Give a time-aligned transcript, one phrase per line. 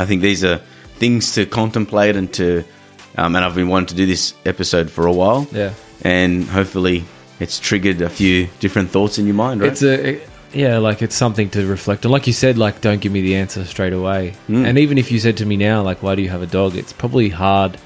[0.00, 0.58] I think these are
[0.98, 2.64] things to contemplate and to,
[3.18, 5.46] um, and I've been wanting to do this episode for a while.
[5.52, 5.72] Yeah.
[6.02, 7.04] And hopefully
[7.38, 9.72] it's triggered a few different thoughts in your mind, right?
[9.72, 12.10] It's a it- yeah, like it's something to reflect on.
[12.12, 14.34] Like you said, like don't give me the answer straight away.
[14.48, 14.66] Mm.
[14.66, 16.74] And even if you said to me now, like, why do you have a dog?
[16.76, 17.76] It's probably hard.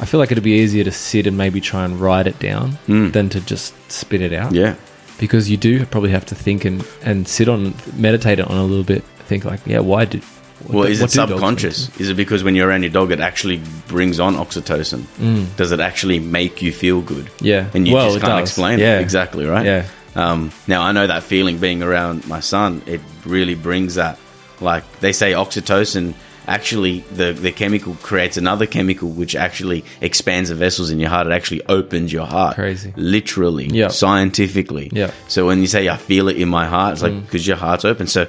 [0.00, 2.76] I feel like it'd be easier to sit and maybe try and write it down
[2.88, 4.52] than to just spit it out.
[4.52, 4.56] Mm.
[4.56, 4.74] yeah.
[5.20, 8.64] because you do probably have to think and and sit on meditate on it a
[8.64, 9.04] little bit.
[9.28, 10.24] Think like, yeah, why did?
[10.68, 12.00] Well, is it what do dogs subconscious?
[12.00, 15.56] Is it because when you're around your dog, it actually brings on oxytocin?
[15.56, 17.26] Does it actually make you feel good?
[17.26, 17.30] Mm.
[17.40, 17.66] Yeah.
[17.74, 18.98] And you Well, just can't explain Yeah.
[18.98, 19.02] it.
[19.02, 19.64] Exactly, right?
[19.66, 19.84] Yeah.
[20.14, 24.18] Um, now, I know that feeling being around my son, it really brings that.
[24.60, 26.14] Like, they say oxytocin,
[26.46, 31.26] actually, the, the chemical creates another chemical which actually expands the vessels in your heart.
[31.26, 32.54] It actually opens your heart.
[32.56, 32.92] Crazy.
[32.96, 33.66] Literally.
[33.68, 33.88] Yeah.
[33.88, 34.90] Scientifically.
[34.92, 35.10] Yeah.
[35.28, 37.22] So when you say, I feel it in my heart, it's like, Mm.
[37.22, 38.06] because your heart's open.
[38.06, 38.26] So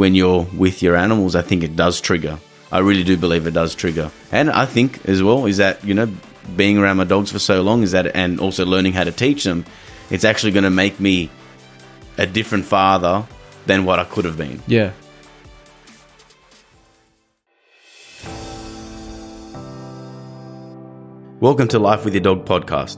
[0.00, 2.38] when you're with your animals, I think it does trigger.
[2.72, 4.10] I really do believe it does trigger.
[4.32, 6.10] And I think as well is that, you know,
[6.56, 9.44] being around my dogs for so long is that, and also learning how to teach
[9.44, 9.66] them,
[10.08, 11.28] it's actually going to make me
[12.16, 13.26] a different father
[13.66, 14.62] than what I could have been.
[14.66, 14.92] Yeah.
[21.40, 22.96] Welcome to Life with Your Dog podcast.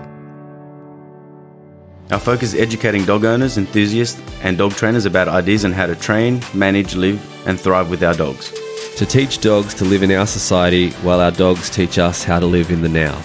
[2.11, 5.97] Our focus is educating dog owners, enthusiasts, and dog trainers about ideas on how to
[5.97, 8.53] train, manage, live, and thrive with our dogs.
[8.97, 12.45] to teach dogs to live in our society while our dogs teach us how to
[12.45, 13.19] live in the now.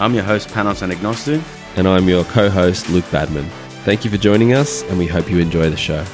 [0.00, 1.40] I'm your host, Panos Anagnostou.
[1.76, 3.44] And I'm your co host, Luke Badman.
[3.84, 6.04] Thank you for joining us, and we hope you enjoy the show.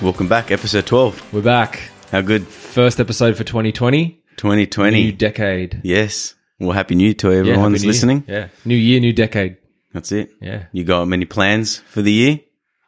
[0.00, 1.32] Welcome back, episode 12.
[1.32, 1.90] We're back.
[2.12, 2.46] How good?
[2.46, 4.20] First episode for 2020.
[4.36, 5.02] 2020.
[5.02, 5.80] New decade.
[5.82, 6.34] yes.
[6.62, 8.24] Well, happy new Year to everyone that's listening.
[8.28, 8.48] Yeah.
[8.64, 9.56] New year, new decade.
[9.92, 10.30] That's it.
[10.40, 10.64] Yeah.
[10.72, 12.40] You got many plans for the year?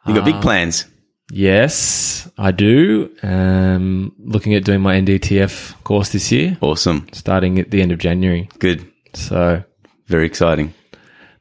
[0.07, 0.85] You got big plans.
[1.31, 3.09] Yes, I do.
[3.23, 7.07] Um, looking at doing my NDTF course this year, Awesome.
[7.11, 8.47] starting at the end of January.
[8.59, 8.89] Good.
[9.13, 9.63] So
[10.07, 10.73] Very exciting.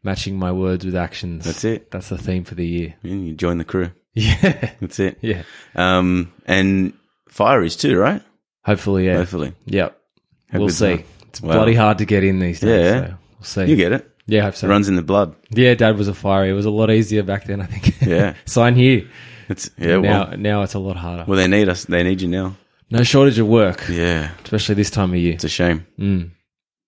[0.02, 1.44] matching my words with actions.
[1.44, 1.90] That's it.
[1.90, 2.94] That's the theme for the year.
[3.02, 3.90] Yeah, You join the crew.
[4.16, 4.70] Yeah.
[4.80, 5.18] That's it.
[5.22, 5.42] Yeah.
[5.74, 6.92] Um, and
[7.28, 8.22] fire is too, right?
[8.64, 9.16] Hopefully, yeah.
[9.16, 9.54] Hopefully.
[9.66, 9.98] Yep.
[10.52, 10.96] We'll see.
[10.96, 11.04] that?
[11.34, 11.54] It's Wow.
[11.54, 12.70] bloody hard to get in these days.
[12.84, 13.06] Yeah.
[13.06, 13.16] So
[13.58, 13.70] we'll see.
[13.70, 14.08] You get it.
[14.26, 14.66] yeah, I hope so.
[14.66, 15.34] It runs in the blood.
[15.50, 16.46] Yeah, dad was a fire.
[16.48, 18.00] It was a lot easier back then, I think.
[18.00, 18.34] Yeah.
[18.46, 19.08] Sign here.
[19.48, 19.98] It's yeah.
[19.98, 21.24] now, well, now it's a lot harder.
[21.26, 21.84] well, they need us.
[21.86, 22.56] They need you now.
[22.90, 24.30] no shortage of work, Yeah.
[24.44, 25.34] especially this time of year.
[25.34, 25.86] It's a shame.
[25.98, 26.30] Mm.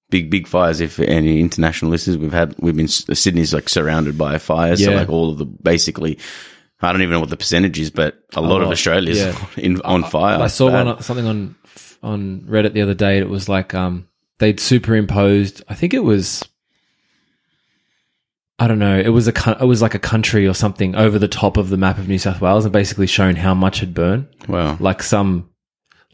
[0.08, 0.80] Big big fires.
[0.80, 4.82] If any international listeners, we've had we've been Sydney's like surrounded by fires.
[4.84, 4.96] So Yeah.
[4.98, 6.18] like all of the basically,
[6.80, 9.36] I don't even know what the percentage is, but a lot of lot, Australia's yeah.
[9.56, 10.40] in, on fire.
[10.40, 11.56] I saw one something on
[12.04, 13.18] on Reddit the other day.
[13.18, 14.06] It was like um
[14.38, 15.62] they'd superimposed.
[15.68, 16.44] I think it was.
[18.58, 18.98] I don't know.
[18.98, 21.76] It was a it was like a country or something over the top of the
[21.76, 24.28] map of New South Wales and basically shown how much had burned.
[24.48, 24.78] Wow.
[24.80, 25.50] Like some,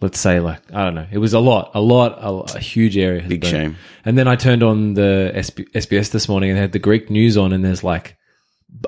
[0.01, 1.07] let's say like I don't know.
[1.13, 3.23] It was a lot, a lot, a, a huge area.
[3.29, 3.51] Big burned.
[3.53, 3.77] shame.
[4.05, 7.11] And then I turned on the SB- SBS this morning and they had the Greek
[7.11, 8.17] news on, and there's like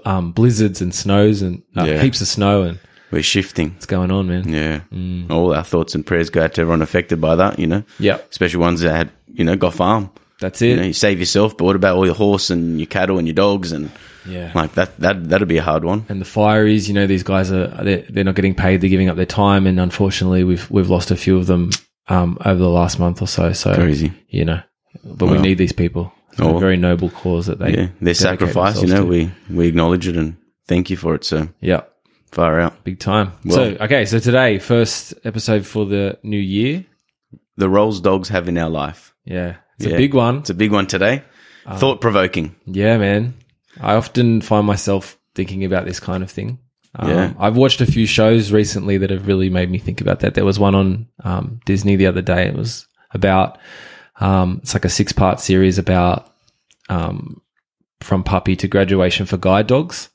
[0.04, 2.02] um, blizzards and snows and uh, Yeah.
[2.02, 2.80] heaps of snow and
[3.14, 3.70] We're shifting.
[3.74, 4.48] what's going on, man.
[4.48, 4.80] Yeah.
[4.92, 5.30] Mm.
[5.30, 7.58] All our thoughts and prayers go out to everyone affected by that.
[7.58, 10.10] You know, Yep, especially ones that had you know got farm.
[10.40, 10.70] that's it.
[10.70, 13.26] You know, you save yourself, but what about all your horse and your cattle and
[13.26, 13.90] your dogs and
[14.26, 14.50] yeah.
[14.54, 14.98] like that?
[15.00, 16.04] That that'd be a hard one.
[16.08, 18.80] and the fire is, you know, these guys are they're, they're not getting paid.
[18.80, 21.70] They're giving up their time, and unfortunately, we've we've lost a few of them
[22.08, 23.52] um, over the last month or so.
[23.52, 24.12] So Crazy.
[24.28, 24.60] you know,
[25.04, 26.12] but we need these people.
[26.32, 26.56] It's Oh.
[26.56, 28.82] a very noble cause that they Yeah, their sacrifice.
[28.82, 29.06] You know, to.
[29.06, 30.36] we we acknowledge it and
[30.66, 31.22] thank you for it.
[31.24, 31.82] So yeah,
[32.34, 32.84] far out.
[32.84, 33.32] big time.
[33.44, 36.84] Well- so okay, so today first episode for the new year.
[37.56, 39.14] The roles dogs have in our life.
[39.24, 39.94] Yeah, it's Yeah.
[39.94, 40.38] a big one.
[40.38, 41.22] It's a big one today.
[41.66, 42.56] Um, Thought provoking.
[42.66, 43.34] Yeah, man.
[43.80, 46.58] I often find myself thinking about this kind of thing.
[46.96, 47.32] Um, Yeah.
[47.38, 50.34] I've watched a few shows recently that have really made me think about that.
[50.34, 52.46] There was one on um, Disney the other day.
[52.48, 53.58] It was about,
[54.20, 56.30] um, it's like a six part series about
[56.88, 57.40] um,
[58.00, 60.10] from puppy to graduation for guide dogs.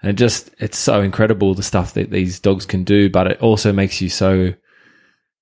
[0.00, 3.42] And it just, it's so incredible the stuff that these dogs can do, but it
[3.42, 4.54] also makes you so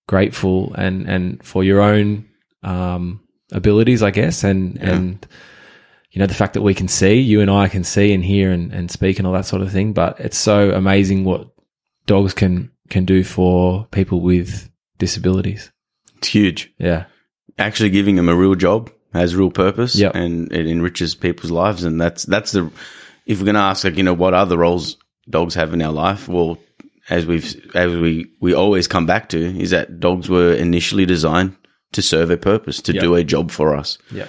[0.09, 2.27] grateful and, and for your own
[2.63, 3.21] um,
[3.53, 4.45] abilities, I guess.
[4.45, 5.27] And, and,
[6.11, 8.51] you know, the fact that we can see, you and I can see and hear
[8.51, 9.93] and, and speak and all that sort of thing.
[9.93, 11.49] But it's so amazing what
[12.07, 15.71] dogs can, can do for people with disabilities.
[16.17, 16.73] It's huge.
[16.79, 17.05] Yeah.
[17.59, 19.95] Actually, giving them a real job has real purpose.
[19.97, 20.15] Yep.
[20.15, 21.85] and it enriches people's lives.
[21.85, 22.71] And that's that's the.
[23.27, 24.97] If we're going to ask, like you know, what other roles
[25.29, 26.29] dogs have in our life?
[26.29, 26.59] Well,
[27.11, 31.57] as we've as we we always come back to is that dogs were initially designed
[31.93, 33.03] to serve a purpose, to Yep.
[33.03, 33.99] do a job for us.
[34.11, 34.27] Yeah.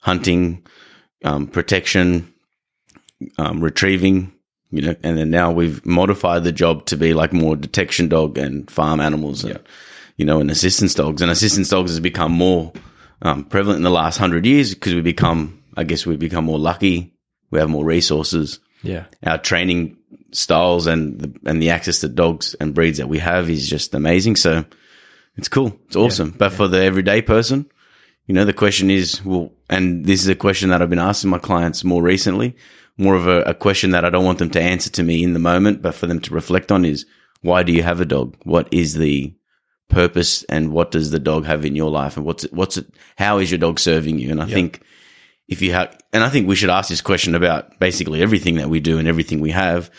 [0.00, 0.66] hunting,
[1.24, 2.32] um, protection,
[3.38, 4.32] um, retrieving,
[4.72, 8.36] you know, and then now we've modified the job to be like more detection dog
[8.36, 9.60] and farm animals and,
[10.16, 11.22] you know, and assistance dogs.
[11.22, 12.72] And assistance dogs has become more
[13.22, 16.58] um, prevalent in the last hundred years because we become, I guess we've become more
[16.58, 17.14] lucky.
[17.52, 18.58] We have more resources.
[18.82, 19.04] Yeah.
[19.22, 19.96] Our training
[20.32, 23.94] styles and the, and the access to dogs and breeds that we have is just
[23.94, 24.36] amazing.
[24.36, 24.64] So
[25.36, 25.78] it's cool.
[25.86, 26.30] It's awesome.
[26.36, 27.70] but for the everyday person,
[28.26, 31.30] you know, the question is, well, and this is a question that I've been asking
[31.30, 32.56] my clients more recently,
[32.96, 35.32] more of a, a question that I don't want them to answer to me in
[35.32, 37.06] the moment, but for them to reflect on is,
[37.42, 38.36] why do you have a dog?
[38.44, 39.34] What is the
[39.88, 42.86] purpose and what does the dog have in your life and what's it, what's it,
[43.16, 44.30] how is your dog serving you?
[44.30, 44.80] And I think
[45.48, 48.68] if you have, and I think we should ask this question about basically everything that
[48.68, 49.90] we do and everything we have.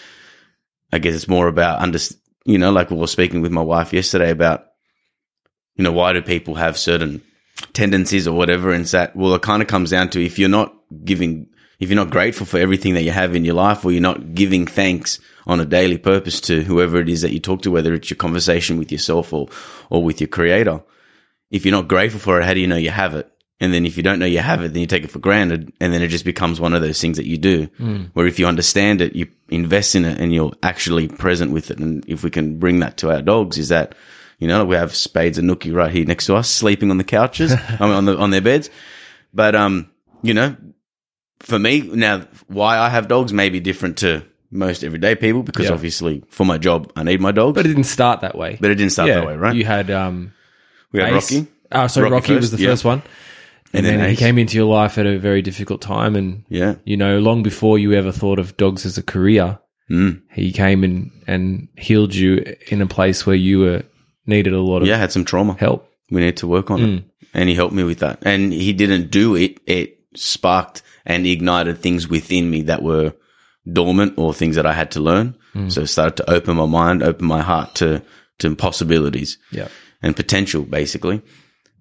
[0.92, 2.00] I guess it's more about under,
[2.45, 4.66] you know, like we were speaking with my wife yesterday about,
[5.75, 7.22] you know, why do people have certain
[7.74, 8.72] tendencies or whatever?
[8.72, 10.74] And it's that, well, it kind of comes down to if you're not
[11.04, 11.48] giving,
[11.80, 14.36] if you're not grateful for everything that you have in your life or you're not
[14.36, 17.94] giving thanks on a daily purpose to whoever it is that you talk to, whether
[17.94, 19.50] it's your conversation with yourself or,
[19.90, 20.84] or with your creator,
[21.50, 23.32] if you're not grateful for it, how do you know you have it?
[23.60, 25.72] And then if you don't know you have it, then you take it for granted.
[25.80, 27.66] And then it just becomes one of those things that you do.
[28.14, 31.80] Where if you understand it, you invest in it and you're actually present with it.
[31.80, 33.96] And if we can bring that to our dogs, is that,
[34.40, 37.04] you know, we have Spades and Nookie right here next to us, sleeping on the
[37.06, 38.70] couches, I mean, on the, on their beds.
[39.34, 39.90] But, um,
[40.24, 40.58] you know,
[41.40, 45.66] for me now, why I have dogs may be different to most everyday people because
[45.68, 45.74] Yeah.
[45.74, 47.56] obviously for my job, I need my dogs.
[47.56, 48.58] But it didn't start that way.
[48.60, 49.56] But it didn't start that way, right?
[49.56, 50.34] You had um,
[50.92, 51.32] we had Ace.
[51.32, 51.48] Rocky.
[51.72, 52.70] Oh, sorry, Rocky Rocky, was the yeah.
[52.70, 53.02] first one.
[53.74, 56.16] And, then then, he came into your life at a very difficult time.
[56.16, 56.75] And, Yeah.
[56.86, 59.60] you know, long before you ever thought of dogs as a career,
[59.92, 60.22] Mm.
[60.31, 63.84] he came and, and healed you in a place where you were
[64.25, 65.56] needed a lot of Yeah, had some trauma.
[65.60, 65.90] help.
[66.10, 66.98] We need to work on Mm.
[67.00, 67.04] it.
[67.34, 68.20] And he helped me with that.
[68.22, 69.58] And he didn't do it.
[69.66, 73.14] It sparked and ignited things within me that were
[73.72, 75.36] dormant or things that I had to learn.
[75.56, 75.72] Mm.
[75.72, 78.02] So it started to open my mind, open my heart to,
[78.40, 79.68] to possibilities Yeah.
[80.02, 81.22] and potential, basically.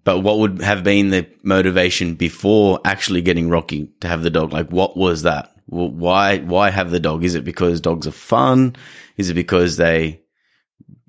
[0.05, 4.53] But what would have been the motivation before actually getting Rocky to have the dog?
[4.53, 5.53] Like, what was that?
[5.67, 7.23] Why, why have the dog?
[7.25, 8.75] Is it because dogs are fun?
[9.17, 10.21] Is it because they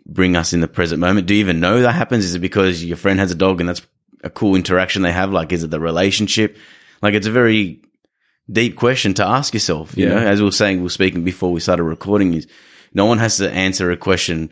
[0.05, 1.27] bring us in the present moment?
[1.27, 2.23] Do you even know that happens?
[2.23, 3.81] Is it because your friend has a dog and that's
[4.23, 5.31] a cool interaction they have?
[5.33, 6.55] Like, is it the relationship?
[7.01, 7.81] Like, it's a very
[8.51, 9.97] deep question to ask yourself.
[9.97, 10.15] You Yeah.
[10.15, 12.47] know, as we were saying, we were speaking before we started recording is
[12.93, 14.51] no one has to answer a question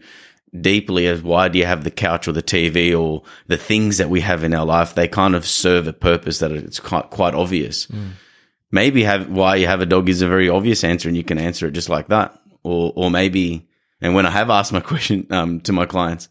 [0.59, 4.09] deeply as why do you have the couch or the TV or the things that
[4.09, 4.95] we have in our life?
[4.95, 7.87] They kind of serve a purpose that it's quite, quite obvious.
[8.71, 11.37] Maybe have why you have a dog is a very obvious answer and you can
[11.37, 12.37] answer it just like that.
[12.63, 13.67] Or, or maybe,
[14.01, 16.29] and when I have asked my question, um, to my clients,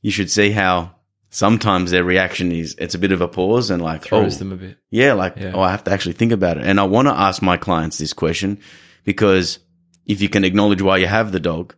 [0.00, 0.94] you should see how
[1.30, 4.52] sometimes their reaction is, it's a bit of a pause and like, Throws oh, them
[4.52, 4.78] a bit.
[4.90, 5.52] yeah, like, Yeah.
[5.54, 6.64] oh, I have to actually think about it.
[6.66, 8.58] And I want to ask my clients this question
[9.04, 9.58] because
[10.06, 11.74] if you can acknowledge why you have the dog,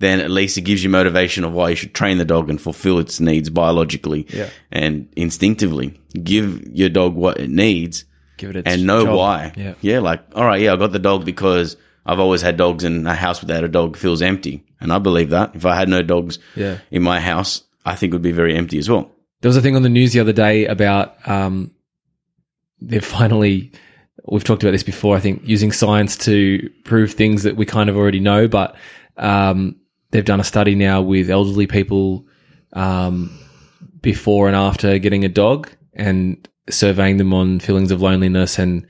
[0.00, 2.60] then at least it gives you motivation of why you should train the dog and
[2.60, 4.50] fulfill its needs biologically Yeah.
[4.72, 6.00] and instinctively.
[6.22, 8.04] Give your dog what it needs
[8.36, 9.16] Give it its and know job.
[9.16, 9.52] why.
[9.56, 9.74] Yeah.
[9.80, 13.06] Yeah, like, all right, yeah, I got the dog because I've always had dogs and
[13.08, 14.64] a house without a dog feels empty.
[14.80, 15.52] And I believe that.
[15.54, 16.78] If I had no dogs Yeah.
[16.90, 19.10] in my house, I think it would be very empty as well.
[19.40, 21.70] There was a thing on the news the other day about um,
[22.80, 23.70] they're finally.
[24.26, 25.16] We've talked about this before.
[25.16, 28.74] I think using science to prove things that we kind of already know, but
[29.16, 29.76] um,
[30.14, 32.24] they've done a study now with elderly people
[32.72, 33.36] um,
[34.00, 38.86] before and after getting a dog and surveying them on feelings of loneliness and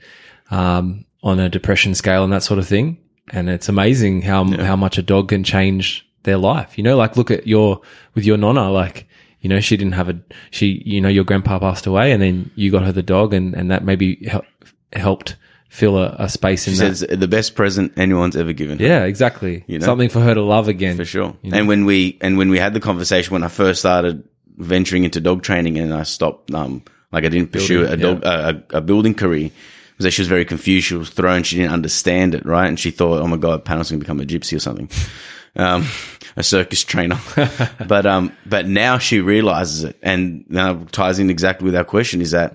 [0.51, 2.99] um, on a depression scale and that sort of thing.
[3.31, 6.77] And it's amazing how how much a dog can change their life.
[6.77, 7.81] You know, like look at your
[8.13, 9.07] with your nonna, like
[9.41, 10.19] you know she didn't have a
[10.51, 13.55] she you know your grandpa passed away and then you got her the dog and
[13.55, 14.45] and that maybe hel-
[14.93, 15.37] helped
[15.75, 16.95] fill a, a space in She that.
[16.97, 18.79] says the best present anyone's ever given.
[18.79, 19.63] her, yeah, exactly.
[19.67, 19.85] You know?
[19.85, 20.95] Something for her to love again.
[20.95, 21.35] for sure.
[21.41, 21.57] You know?
[21.57, 24.23] And when we and when we had the conversation when I first started
[24.57, 28.63] venturing into dog training and I stopped, um, like I didn't pursue a Building, dog
[28.71, 29.51] a, a building career.
[29.91, 30.87] Because that she was very confused.
[30.87, 31.43] She was thrown.
[31.43, 32.67] She didn't understand it, right?
[32.67, 34.89] And she thought, "Oh my god, Panos going to become a gypsy or something,
[35.55, 35.87] um,
[36.35, 37.17] a circus trainer."
[37.87, 41.85] but um, but now she realizes it, and now it ties in exactly with our
[41.85, 42.53] question: is that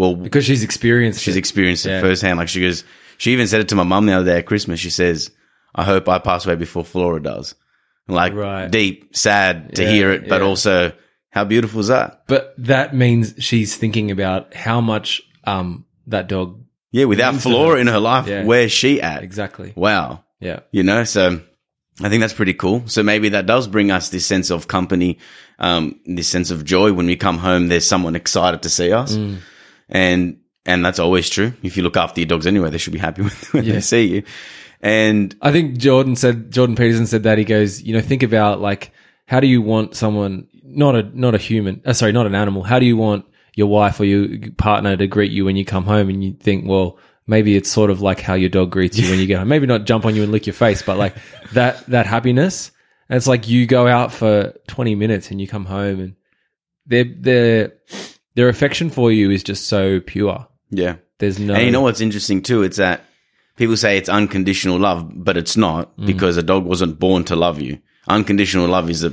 [0.00, 1.20] well, because she's experienced.
[1.22, 1.38] she's it.
[1.38, 2.00] experienced it Yeah.
[2.00, 2.38] firsthand.
[2.38, 2.84] Like she goes,
[3.18, 4.80] she even said it to my mum the other day at Christmas.
[4.80, 5.30] She says,
[5.74, 7.54] "I hope I pass away before Flora does."
[8.08, 8.70] Like Right.
[8.70, 10.46] deep, sad to Yeah, hear it, but yeah.
[10.48, 10.92] also
[11.30, 12.22] how beautiful is that?
[12.26, 16.58] But that means she's thinking about how much um that dog
[16.92, 17.80] Yeah, without Flora her.
[17.80, 19.22] in her life, where's she at?
[19.22, 19.72] exactly.
[19.76, 20.60] Wow, Yeah.
[20.72, 21.04] you know.
[21.04, 21.40] So
[22.02, 22.82] I think that's pretty cool.
[22.86, 25.18] So maybe that does bring us this sense of company,
[25.58, 27.68] um, this sense of joy when we come home.
[27.68, 29.36] There's someone excited to see us, Mm.
[29.90, 31.52] And and that's always true.
[31.62, 33.74] If you look after your dogs anyway, they should be happy when, when Yeah.
[33.74, 34.22] they see you.
[34.80, 38.60] And I think Jordan said Jordan Peterson said that he goes, you know, think about
[38.60, 38.92] like
[39.26, 42.62] how do you want someone not a not a human, uh, sorry, not an animal.
[42.62, 45.84] How do you want your wife or your partner to greet you when you come
[45.84, 46.08] home?
[46.08, 49.18] And you think, well, maybe it's sort of like how your dog greets you when
[49.18, 49.48] you get home.
[49.48, 51.14] Maybe not jump on you and lick your face, but like
[51.52, 52.70] that that happiness.
[53.08, 56.14] And it's like you go out for twenty minutes and you come home and
[56.86, 57.72] their their
[58.34, 60.46] their affection for you is just so pure.
[60.70, 60.96] yeah.
[61.18, 62.62] There's no And you know what's interesting too?
[62.62, 63.04] It's that
[63.56, 66.06] people say it's unconditional love, but it's not Mm.
[66.06, 67.78] because a dog wasn't born to love you.
[68.08, 69.12] Unconditional love is the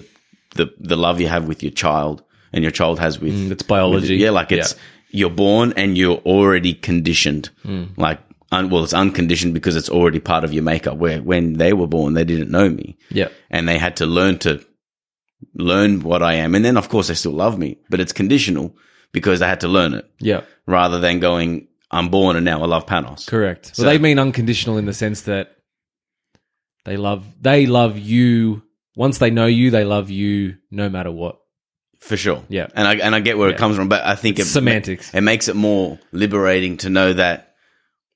[0.56, 4.14] the, the love you have with your child and your child has with it's biology.
[4.14, 4.74] with- yeah, like it's
[5.12, 7.50] you're born and you're already conditioned.
[7.66, 7.90] Mm.
[7.98, 8.20] Like
[8.54, 10.96] un, well, it's unconditioned because it's already part of your makeup.
[10.98, 12.98] Where when they were born, they didn't know me.
[13.12, 13.28] yeah.
[13.50, 14.62] and they had to learn to
[15.54, 16.56] learn what I am.
[16.56, 18.76] And then, of course, they still love me, but it's conditional
[19.18, 20.42] because they had to learn it Yeah.
[20.66, 23.28] rather than going, I'm born and now I love Panos.
[23.28, 23.76] Correct.
[23.76, 25.56] So- well, they mean unconditional in the sense that
[26.86, 28.64] they love they love you.
[28.96, 31.38] Once they know you, they love you no matter what.
[32.00, 32.44] For sure.
[32.50, 32.68] Yeah.
[32.76, 35.14] And I, and I get where it comes from, but I think it, Semantics.
[35.14, 37.56] it makes it more liberating to know that,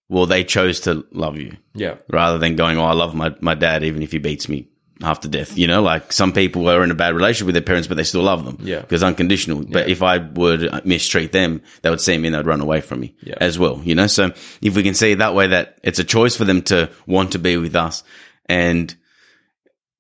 [0.09, 1.95] well, they chose to love you Yeah.
[2.09, 4.69] rather than going, oh, I love my, my dad even if he beats me
[5.01, 5.57] half to death.
[5.57, 8.03] You know, like some people are in a bad relationship with their parents, but they
[8.03, 8.57] still love them.
[8.61, 8.81] Yeah.
[8.81, 9.63] Because unconditional.
[9.65, 12.99] But if I would mistreat them, they would see me and they'd run away from
[12.99, 13.35] me Yeah.
[13.41, 13.81] as well.
[13.83, 14.31] You know, so
[14.61, 17.31] if we can see it that way, that it's a choice for them to want
[17.33, 18.03] to be with us.
[18.47, 18.93] And,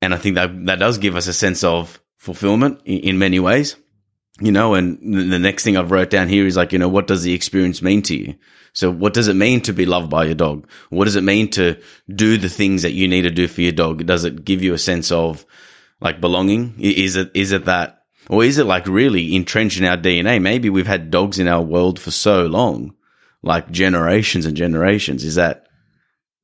[0.01, 3.39] and I think that that does give us a sense of fulfillment in, in many
[3.39, 3.75] ways.
[4.39, 6.89] You know, and the the next thing I've wrote down here is like, you know,
[6.89, 8.35] what does the experience mean to you?
[8.73, 10.67] So what does it mean to be loved by your dog?
[10.89, 11.79] What does it mean to
[12.13, 14.05] do the things that you need to do for your dog?
[14.05, 15.45] Does it give you a sense of
[15.99, 16.75] like belonging?
[16.79, 20.41] Is it, is it that, or is it like really entrenched in our DNA?
[20.41, 22.95] Maybe we've had dogs in our world for so long,
[23.43, 25.25] like generations and generations.
[25.25, 25.67] Is that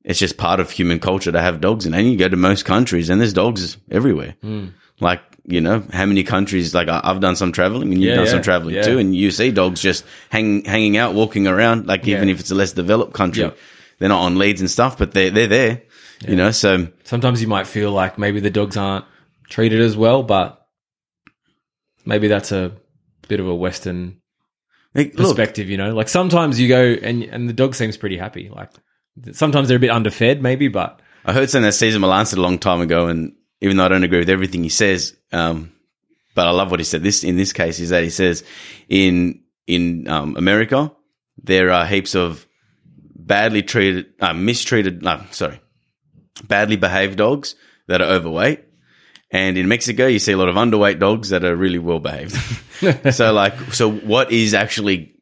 [0.04, 1.94] it's just part of human culture to have dogs in?
[1.94, 4.36] And you go to most countries and there's dogs everywhere.
[4.42, 4.68] Hmm.
[5.00, 8.16] Like, you know, how many countries, like I- I've done some traveling and you've Yeah,
[8.16, 8.82] done yeah, some traveling yeah.
[8.82, 8.98] too.
[8.98, 12.54] And you see dogs just hang, hanging out, walking around, like even if it's a
[12.54, 13.50] less developed country,
[13.98, 15.82] they're not on leads and stuff, but they're, they're there,
[16.28, 19.06] you know, so Sometimes you might feel like maybe the dogs aren't
[19.48, 20.66] treated as well, but
[22.04, 22.72] maybe that's a
[23.28, 24.20] bit of a Western
[24.94, 25.94] like, look, perspective, you know?
[25.94, 28.50] Like sometimes you go and and the dog seems pretty happy.
[28.54, 28.70] Like
[29.32, 32.42] sometimes they're a bit underfed, maybe, but I heard something that Cesar Millan said a
[32.42, 35.72] long time ago, and even though I don't agree with everything he says, um,
[36.34, 37.02] but I love what he said.
[37.02, 38.44] This in this case is that he says
[38.88, 40.92] in in um, America
[41.42, 42.46] there are heaps of
[43.16, 45.02] badly treated, uh, mistreated.
[45.02, 45.60] No, sorry,
[46.44, 47.54] badly behaved dogs
[47.88, 48.60] that are overweight,
[49.30, 52.36] and in Mexico you see a lot of underweight dogs that are really well behaved.
[53.14, 55.14] so like, so what is actually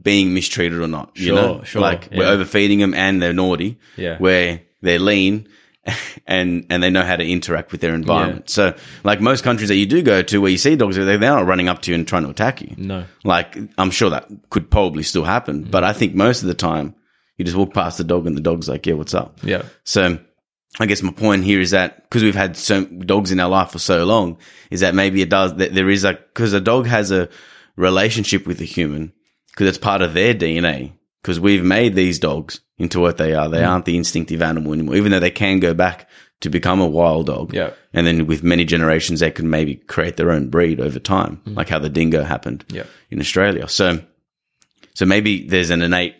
[0.00, 1.10] being mistreated or not?
[1.14, 2.18] You Sure, know, sure, like yeah.
[2.18, 4.18] we're overfeeding them and they're naughty Yeah.
[4.18, 5.48] where they're lean
[6.26, 8.50] and and they know how to interact with their environment.
[8.50, 11.46] So, like most countries that you do go to where you see dogs, they're, not
[11.46, 12.74] running up to you and trying to attack you.
[12.76, 13.04] no.
[13.24, 15.70] Like, I'm sure that could probably still happen, mm.
[15.70, 16.94] but I think most of the time
[17.36, 19.38] you just walk past the dog and the dog's like, yeah, what's up?
[19.42, 19.62] Yeah.
[19.84, 20.18] So,
[20.80, 23.70] I guess my point here is that because we've had so dogs in our life
[23.70, 24.38] for so long,
[24.70, 27.28] is that maybe it does that there is a because a dog has a
[27.76, 29.12] relationship with a human
[29.50, 30.92] because it's part of their DNA.
[31.22, 33.48] Because we've made these dogs into what they are.
[33.48, 33.68] They Mm.
[33.68, 36.08] aren't the instinctive animal anymore, even though they can go back
[36.40, 37.54] to become a wild dog.
[37.54, 37.70] Yeah.
[37.92, 41.68] And then with many generations, they can maybe create their own breed over time, like
[41.68, 42.76] how the dingo happened Mm.
[42.76, 42.82] Yeah.
[43.10, 43.68] in Australia.
[43.68, 44.00] So,
[44.94, 46.14] so maybe there's an innate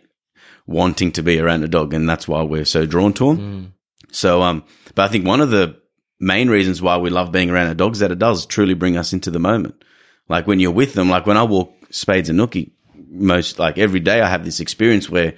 [0.67, 3.39] wanting to be around a dog, and that's why we're so drawn to them.
[3.39, 4.13] Mm.
[4.13, 4.63] So, um,
[4.95, 5.77] but I think one of the
[6.21, 8.97] main reasons why we love being around our dogs is that it does truly bring
[8.97, 9.75] us into the moment.
[10.29, 12.71] Like when you're with them, like when I walk Spades and Nookie,
[13.11, 15.35] most like every day I have this experience where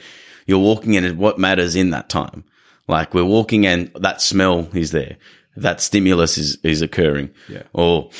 [0.47, 2.45] you're walking and what matters in that time.
[2.89, 5.17] Like we're walking and that smell is there.
[5.57, 7.31] That stimulus is, is occurring.
[7.49, 7.65] Yeah.
[7.73, 8.11] Or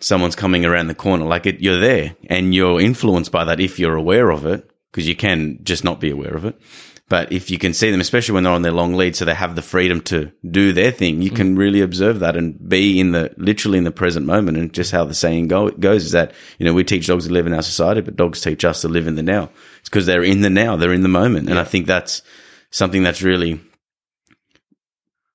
[0.00, 1.24] someone's coming around the corner.
[1.24, 5.08] Like it, you're there and you're influenced by that if you're aware of it, because
[5.08, 6.60] you can just not be aware of it.
[7.08, 9.34] But if you can see them, especially when they're on their long lead, so they
[9.34, 13.12] have the freedom to do their thing, you can really observe that and be in
[13.12, 14.56] the literally in the present moment.
[14.56, 17.32] And just how the saying go, goes is that you know we teach dogs to
[17.32, 19.50] live in our society, but dogs teach us to live in the now.
[19.80, 22.22] It's because they're in the now, they're in the moment, and I think that's
[22.70, 23.60] something that's really,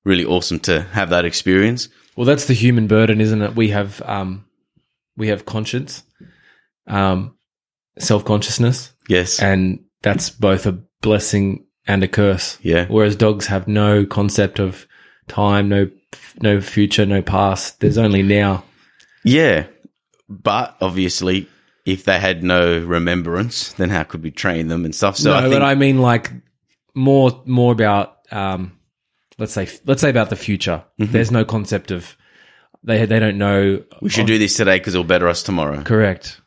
[0.03, 1.87] really awesome to have that experience.
[2.15, 3.55] Well, that's the human burden, isn't it?
[3.55, 4.45] We have um,
[5.17, 6.03] we have conscience,
[6.87, 7.37] um,
[7.99, 12.57] self consciousness, Yes, and that's both a blessing and a curse.
[12.61, 12.85] Yeah.
[12.87, 14.87] Whereas dogs have no concept of
[15.27, 15.89] time, no
[16.41, 17.79] no future, no past.
[17.79, 18.63] There's only now.
[19.23, 19.67] Yeah,
[20.27, 21.47] but obviously,
[21.85, 25.17] if they had no remembrance, then how could we train them and stuff?
[25.17, 26.31] So no, I think, but I mean like
[26.93, 28.77] more more about um,
[29.37, 30.83] let's say let's say about the future.
[30.99, 31.11] Mm-hmm.
[31.11, 32.15] There's no concept of
[32.83, 33.83] they they don't know.
[34.01, 35.83] We should do this today because it'll better us tomorrow.
[35.83, 36.41] correct.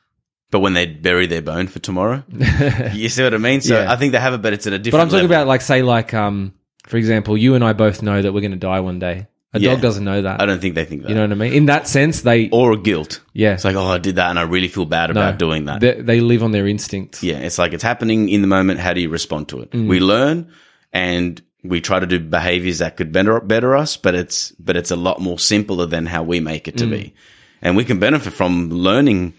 [0.52, 2.22] But when they bury their bone for tomorrow,
[2.92, 3.60] you see what I mean?
[3.62, 3.90] So Yeah.
[3.92, 4.82] I think they have it, but it's at a different.
[4.82, 5.42] But different I'm talking level.
[5.42, 6.52] about like say like um
[6.86, 9.26] for example, you and I both know that we're going to die one day.
[9.54, 9.72] A Yeah.
[9.72, 10.40] dog doesn't know that.
[10.40, 11.08] I don't think they think that.
[11.10, 11.52] you know what I mean?
[11.52, 13.20] In that sense, they or a guilt.
[13.34, 15.80] yeah It's like, oh, I did that and I really feel bad about doing that.
[15.80, 17.22] They, they live on their instincts.
[17.22, 18.80] Yeah, it's like it's happening in the moment.
[18.80, 19.70] How do you respond to it?
[19.72, 19.88] Mm.
[19.88, 20.52] We learn
[20.92, 24.90] and we try to do behaviors that could better better us, but it's but it's
[24.90, 26.90] a lot more simpler than how we make it to Mm.
[26.90, 27.14] be.
[27.62, 29.34] And we can benefit from learning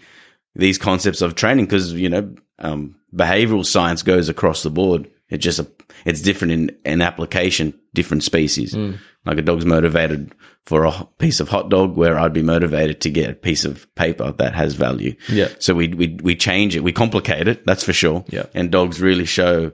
[0.54, 5.10] these concepts of training because you know um, behavioral science goes across the board.
[5.28, 5.60] It just
[6.04, 8.74] it's different in in application, different species.
[8.74, 8.98] Mm.
[9.24, 10.34] Like a dog's motivated
[10.64, 13.92] for a piece of hot dog, where I'd be motivated to get a piece of
[13.94, 15.16] paper that has value.
[15.28, 15.48] Yeah.
[15.58, 17.64] So we we we change it, we complicate it.
[17.66, 18.24] That's for sure.
[18.28, 18.46] Yeah.
[18.54, 19.72] And dogs really show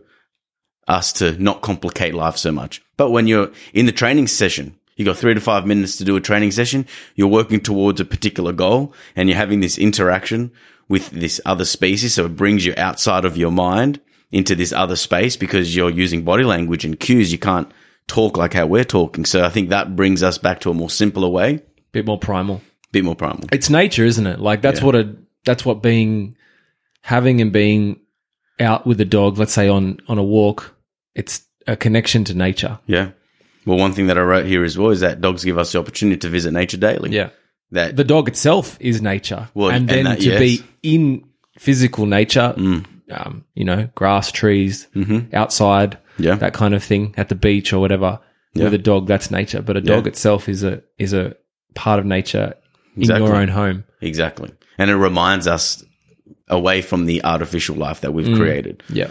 [0.88, 2.82] us to not complicate life so much.
[2.96, 6.14] But when you're in the training session, you got three to five minutes to do
[6.14, 6.86] a training session.
[7.14, 10.52] You're working towards a particular goal, and you're having this interaction
[10.90, 12.12] with this other species.
[12.14, 13.98] So it brings you outside of your mind
[14.30, 17.32] into this other space because you're using body language and cues.
[17.32, 17.72] You can't
[18.08, 19.24] talk like how we're talking.
[19.24, 22.60] So I think that brings us back to a more simpler way, Bit more primal.
[22.92, 23.48] bit more primal.
[23.52, 24.38] It's nature, isn't it?
[24.38, 24.86] Like that's Yeah.
[24.86, 25.16] what a
[25.46, 26.36] that's what being
[27.00, 28.00] having and being
[28.60, 30.74] out with a dog, let's say on on a walk,
[31.14, 32.78] it's a connection to nature.
[32.86, 33.12] Yeah.
[33.66, 35.78] Well, one thing that I wrote here as well is that dogs give us the
[35.78, 37.10] opportunity to visit nature daily.
[37.10, 37.30] Yeah.
[37.72, 39.48] That The dog itself is nature.
[39.54, 40.36] Well, and and then that- to yes.
[40.36, 40.40] Mm.
[40.40, 41.24] be in
[41.58, 44.86] physical nature, um, you know, grass, trees,
[45.32, 46.22] outside, Mm-hmm.
[46.24, 46.34] Yeah.
[46.36, 48.18] that kind of thing, at the beach or whatever.
[48.54, 49.62] With a dog, that's nature.
[49.62, 50.08] But a dog Yeah.
[50.08, 51.36] itself is a is a
[51.74, 52.54] part of nature
[52.96, 53.84] in your own home.
[54.00, 54.50] Exactly.
[54.78, 55.84] And it reminds us
[56.48, 59.10] away from the artificial life that we've created, Yeah.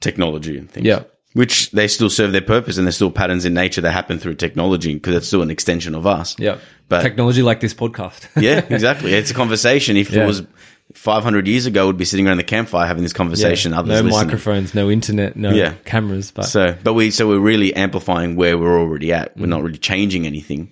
[0.00, 0.86] technology and things.
[0.86, 1.04] Yeah.
[1.36, 4.36] Which they still serve their purpose and there's still patterns in nature that happen through
[4.36, 6.34] technology because it's still an extension of us.
[6.38, 6.56] Yeah.
[6.88, 8.26] But Technology like this podcast.
[8.42, 9.12] yeah, exactly.
[9.12, 9.98] It's a conversation.
[9.98, 10.22] If Yeah.
[10.22, 10.42] it was
[10.94, 13.74] 500 years ago, we'd be sitting around the campfire having this conversation.
[13.74, 14.26] Others no listening.
[14.26, 15.74] microphones, no internet, no Yeah.
[15.84, 19.36] cameras, but So, but we, so we're really amplifying where we're already at.
[19.36, 19.40] Mm.
[19.42, 20.70] We're not really changing anything.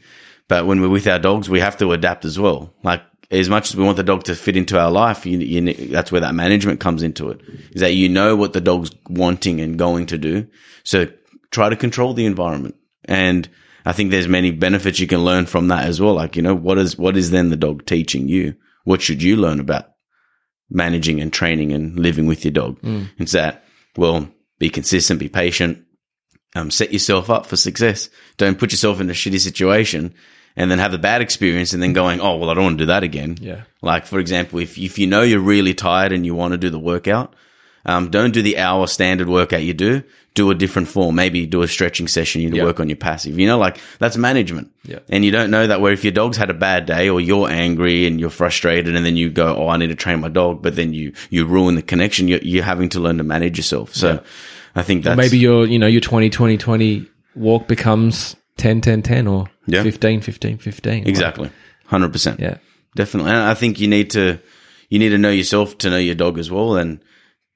[0.49, 2.73] But when we're with our dogs, we have to adapt as well.
[2.83, 3.03] Like
[3.35, 6.13] as much as we want the dog to fit into our life, you, you, that's
[6.13, 7.41] where that management comes into it.
[7.73, 10.47] Is that you know what the dog's wanting and going to do.
[10.85, 11.07] So
[11.51, 12.77] try to control the environment.
[13.05, 13.49] And
[13.85, 16.15] I think there's many benefits you can learn from that as well.
[16.15, 18.55] Like, you know, what is, what is then the dog teaching you?
[18.85, 19.91] What should you learn about
[20.71, 22.79] managing and training and living with your dog?
[23.19, 23.65] It's that,
[23.97, 25.85] well, be consistent, be patient,
[26.55, 28.09] um, set yourself up for success.
[28.37, 30.15] Don't put yourself in a shitty situation
[30.57, 32.83] and then have a bad experience and then going, oh, well, I don't want to
[32.83, 33.37] do that again.
[33.41, 33.63] Yeah.
[33.83, 36.71] Like, for example, if, if you know you're really tired and you want to do
[36.71, 37.35] the workout,
[37.87, 40.03] um, don't do the hour standard workout you do.
[40.35, 41.15] Do a different form.
[41.17, 42.41] Maybe do a stretching session.
[42.41, 42.65] You need to Yeah.
[42.65, 43.39] work on your passive.
[43.39, 44.71] You know, like that's management.
[44.85, 45.01] Yeah.
[45.09, 47.49] And you don't know that where if your dog's had a bad day or you're
[47.51, 50.63] angry and you're frustrated and then you go, oh, I need to train my dog,
[50.63, 52.27] but then you, you ruin the connection.
[52.27, 53.95] You're, you're having to learn to manage yourself.
[53.95, 54.23] So
[54.75, 58.35] I think that's maybe your you know your 20 20 20 walk becomes
[58.65, 59.83] 10 10 10 or Yeah.
[59.83, 61.01] 15 15 15.
[61.01, 61.51] Like, exactly
[61.91, 62.41] 100%.
[62.41, 62.57] yeah.
[62.97, 63.33] Definitely.
[63.33, 64.39] And I think you need to,
[64.89, 66.77] you need to know yourself to know your dog as well.
[66.77, 67.01] And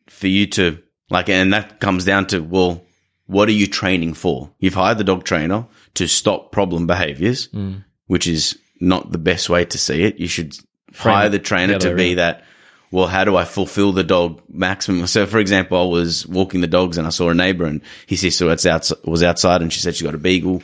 [0.08, 2.84] for you to like, and that comes down to, well,
[3.24, 4.50] what are you training for?
[4.58, 7.82] You've hired the dog trainer to stop problem behaviors, mm.
[8.06, 10.18] which is not the best way to see it.
[10.18, 10.58] You should
[10.94, 12.44] hire the trainer to be that,
[12.90, 15.06] well, how do I fulfill the dog maximum?
[15.06, 18.20] So, for example, I was walking the dogs and I saw a neighbor and his
[18.20, 20.62] sister was outside, was outside and she said she got a beagle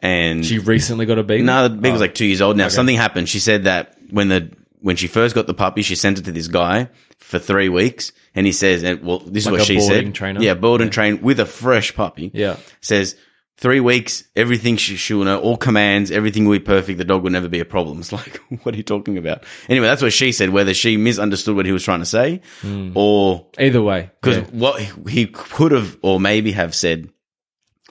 [0.00, 1.46] and She recently got a beagle.
[1.46, 2.04] no, the beagle's oh.
[2.04, 2.68] like two years old now.
[2.68, 3.28] Something happened.
[3.28, 6.32] She said that when the when she first got the puppy, she sent it to
[6.32, 9.80] this guy for three weeks, and he says, and well, this Like is what she
[9.80, 10.14] said.
[10.14, 10.40] trainer?
[10.40, 12.30] Yeah, board and train with a fresh puppy.
[12.32, 12.56] Yeah.
[12.80, 13.16] says
[13.56, 16.98] three weeks, everything she, she will know, all commands, everything will be perfect.
[16.98, 17.98] The dog will never be a problem.
[18.08, 19.44] It's like, what are you talking about?
[19.68, 20.50] Anyway, that's what she said.
[20.50, 22.92] Whether she misunderstood what he was trying to say, hmm.
[22.94, 24.10] or Either way.
[24.20, 24.44] because yeah.
[24.52, 27.10] what he could have or maybe have said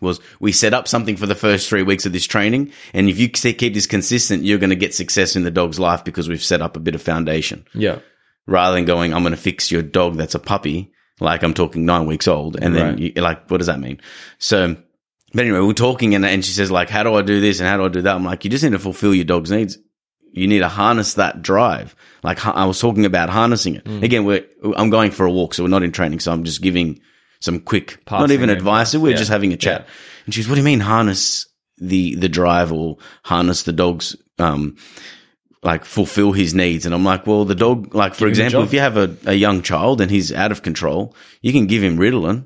[0.01, 2.71] was we set up something for the first three weeks of this training.
[2.93, 6.03] And if you keep this consistent, you're going to get success in the dog's life
[6.03, 7.99] because we've set up a bit of foundation Yeah.
[8.45, 10.91] rather than going, I'm going to fix your dog that's a puppy.
[11.19, 12.57] Like I'm talking nine weeks old.
[12.61, 12.99] And then Right.
[12.99, 13.99] you, like, what does that mean?
[14.37, 14.75] So,
[15.33, 17.67] but anyway, we're talking and, and she says like, how do I do this and
[17.67, 18.15] how do I do that?
[18.15, 19.77] I'm like, you just need to fulfill your dog's needs.
[20.31, 21.95] You need to harness that drive.
[22.21, 23.85] Like I was talking about harnessing it.
[23.85, 24.03] Mm.
[24.03, 26.19] Again, we're, I'm going for a walk, so we're not in training.
[26.19, 26.99] So I'm just giving
[27.39, 28.95] some quick, not even advice.
[28.95, 29.17] We're Yeah.
[29.17, 29.81] just having a chat.
[29.81, 29.93] Yeah.
[30.25, 31.45] And she's, what do you mean harness
[31.77, 34.75] the, the drive or harness the dog's, um,
[35.63, 36.85] like fulfill his needs.
[36.85, 39.33] And I'm like, well, the dog, like for a example, if you have a, a
[39.33, 42.45] young child and he's out of control, you can give him Ritalin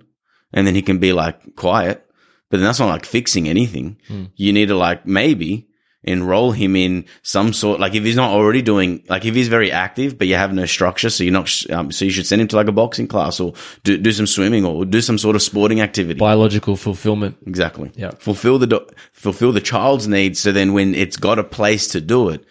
[0.53, 2.05] and then he can be like quiet.
[2.49, 3.97] but then that's not like fixing anything.
[4.35, 5.67] You need to like maybe
[6.03, 9.71] enroll him in some sort, like if he's not already doing, like if he's very
[9.71, 12.47] active, but you have no structure, so you're not, um, so you should send him
[12.47, 15.41] to like a boxing class or do, do some swimming or do some sort of
[15.43, 16.19] sporting activity.
[16.19, 17.37] Biological fulfillment.
[17.45, 17.91] Exactly.
[17.95, 18.11] Yeah.
[18.17, 20.39] Fulfill the do- fulfill the child's needs.
[20.39, 22.43] So then, when it's got a place to do it,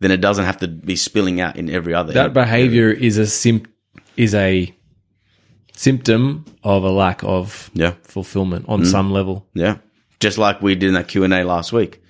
[0.00, 2.12] then it doesn't have to be spilling out in every other.
[2.14, 3.66] That behavior is a sim-
[4.16, 4.74] is a
[5.76, 7.94] symptom of a lack of Yeah.
[8.02, 9.46] fulfillment on some level.
[9.54, 9.78] Yeah.
[10.20, 12.00] Just like we did in that Q and A last week.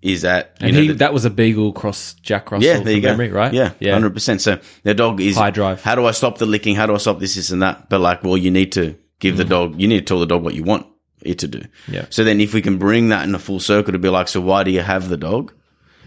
[0.00, 2.68] Is that you And know he, the- that was a beagle cross Jack Russell.
[2.68, 3.08] yeah, there you go.
[3.08, 3.52] memory, right?
[3.52, 3.92] Yeah, yeah.
[3.94, 4.40] hundred percent.
[4.40, 5.82] So the dog is High drive.
[5.82, 6.76] How do I stop the licking?
[6.76, 7.88] How do I stop this, this, and that?
[7.88, 9.80] But like, well, you need to give the dog.
[9.80, 10.86] You need to tell the dog what you want
[11.22, 11.58] it to do.
[11.58, 11.68] Mm.
[11.88, 12.04] Yeah.
[12.10, 14.40] So then, if we can bring that in a full circle to be like, so
[14.40, 15.52] why do you have the dog,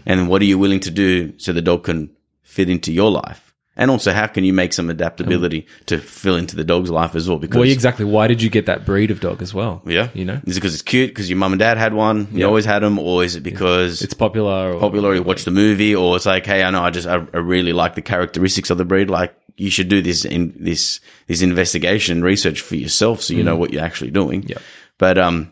[0.06, 2.10] and what are you willing to do so the dog can
[2.42, 3.41] fit into your life?
[3.74, 7.26] And also, how can you make some adaptability to fill into the dog's life as
[7.26, 7.38] well?
[7.38, 8.04] Because Well, exactly.
[8.04, 9.80] Why did you get that breed of dog as well?
[9.86, 11.08] yeah, you know, is it because it's cute?
[11.08, 14.02] Because your mum and dad had one, you always had them, or is it because
[14.02, 14.74] it's popular.
[14.74, 17.08] Or, popular, or you watch the movie, or it's like, hey, I know, I just,
[17.08, 19.08] I, I really like the characteristics of the breed.
[19.08, 23.56] Like, you should do this in this, this investigation research for yourself, so you know
[23.56, 24.42] what you're actually doing.
[24.42, 24.60] Yep.
[24.98, 25.50] But, um,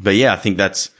[0.00, 0.90] but yeah, I think that's,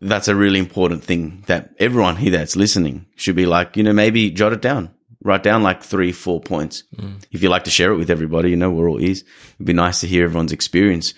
[0.00, 3.92] that's a really important thing that everyone here that's listening should be like, you know,
[3.92, 4.90] maybe jot it down,
[5.26, 6.84] write down like three, four points.
[7.32, 9.24] If you like to share it with everybody, you know, we're all ears.
[9.56, 11.14] It'd be nice to hear everyone's experience.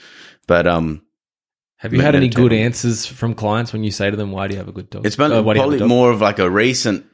[0.47, 1.03] But, um,
[1.77, 4.55] Have you had any good answers from clients when you say to them, "Why do
[4.55, 5.89] you have a good dog?" It's been you probably dog?
[5.89, 7.05] more of like a recent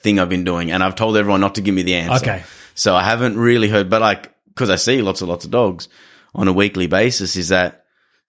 [0.00, 2.24] thing I've been doing, and I've told everyone not to give me the answer.
[2.24, 2.42] Okay.
[2.74, 5.88] So I haven't really heard, but like, because I see lots and lots of dogs
[6.34, 7.84] on a weekly basis, is that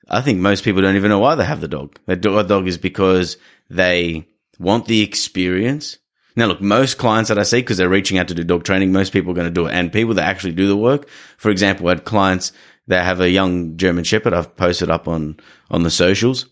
[0.09, 1.97] I think most people don't even know why they have the dog.
[2.07, 3.37] A dog is because
[3.69, 4.27] they
[4.59, 5.97] want the experience.
[6.35, 8.91] Now, look, most clients that I see, because they're reaching out to do dog training,
[8.91, 9.73] most people are going to do it.
[9.73, 12.51] And people that actually do the work, for example, I had clients
[12.87, 14.33] that have a young German Shepherd.
[14.33, 15.37] I've posted up on,
[15.69, 16.47] on the socials.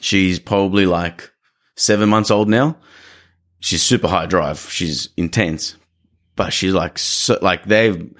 [0.00, 1.30] She's probably like
[1.76, 2.76] seven months old now.
[3.58, 4.60] She's super high drive.
[4.70, 5.76] She's intense,
[6.36, 8.14] but she's like, so, like they've,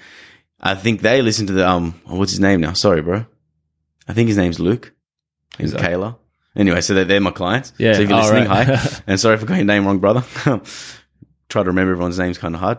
[0.60, 2.72] I think they listen to the, um, what's his name now?
[2.74, 3.24] Sorry, bro.
[4.08, 4.92] I think his name's Luke
[5.58, 6.16] and that- Kayla.
[6.56, 7.72] Anyway, so they're, they're my clients.
[7.78, 7.92] Yeah.
[7.94, 8.66] So if you're Oh, listening, right.
[8.68, 9.02] hi.
[9.06, 10.22] And sorry if I got your name wrong, brother.
[11.48, 12.78] Try to remember everyone's name's kind of hard.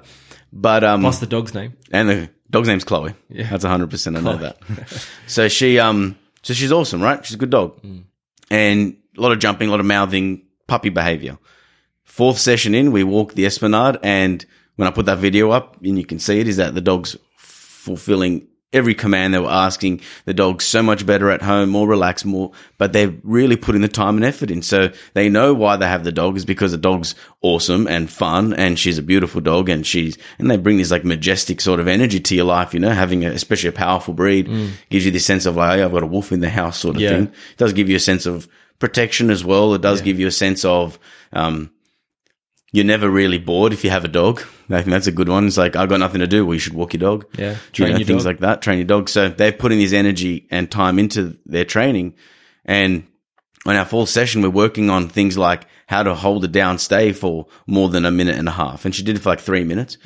[0.53, 1.77] But, um, What's the dog's name?
[1.91, 3.13] and the dog's name's Chloe.
[3.29, 3.49] Yeah.
[3.49, 4.17] That's 100%.
[4.17, 4.57] I know that.
[5.27, 7.25] so she, um, so she's awesome, right?
[7.25, 7.81] She's a good dog.
[7.81, 8.03] Mm.
[8.49, 11.37] And a lot of jumping, a lot of mouthing, puppy behavior.
[12.03, 15.97] Fourth session in, we walk the Esplanade and when I put that video up and
[15.97, 19.99] you can see it is that the dog's fulfilling every command they were asking.
[20.25, 23.87] The dog's so much better at home, more relaxed, more, but they're really putting the
[23.87, 24.61] time and effort in.
[24.61, 28.53] So they know why they have the dog is because the dog's awesome and fun
[28.53, 31.87] and she's a beautiful dog and she's, and they bring this like majestic sort of
[31.87, 34.49] energy to your life, you know, having a, especially a powerful breed
[34.89, 36.95] gives you this sense of like, hey, I've got a wolf in the house sort
[36.95, 37.09] of Yeah.
[37.09, 37.23] thing.
[37.27, 38.47] It does give you a sense of
[38.79, 39.73] protection as well.
[39.73, 40.97] It does give you a sense of,
[41.33, 41.71] um,
[42.71, 44.41] you're never really bored if you have a dog.
[44.69, 45.47] I think that's a good one.
[45.47, 46.45] It's like, I've got nothing to do.
[46.45, 47.25] Well, you should walk your dog.
[47.37, 47.57] Yeah.
[47.75, 48.33] You know, your things dog.
[48.33, 48.61] like that.
[48.61, 49.09] Train your dog.
[49.09, 52.15] So they've put in this energy and time into their training.
[52.63, 53.07] And
[53.65, 57.11] on our fourth session, we're working on things like how to hold a down stay
[57.11, 58.85] for more than a minute and a half.
[58.85, 59.97] And she did it for like three minutes,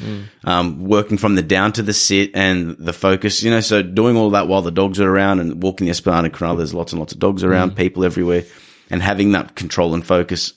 [0.43, 4.17] um, working from the down to the sit and the focus, you know, so doing
[4.17, 6.56] all that while the dogs are around and walking the Esplanade Canal.
[6.56, 8.45] There's lots and lots of dogs around, people everywhere
[8.89, 10.54] and having that control and focus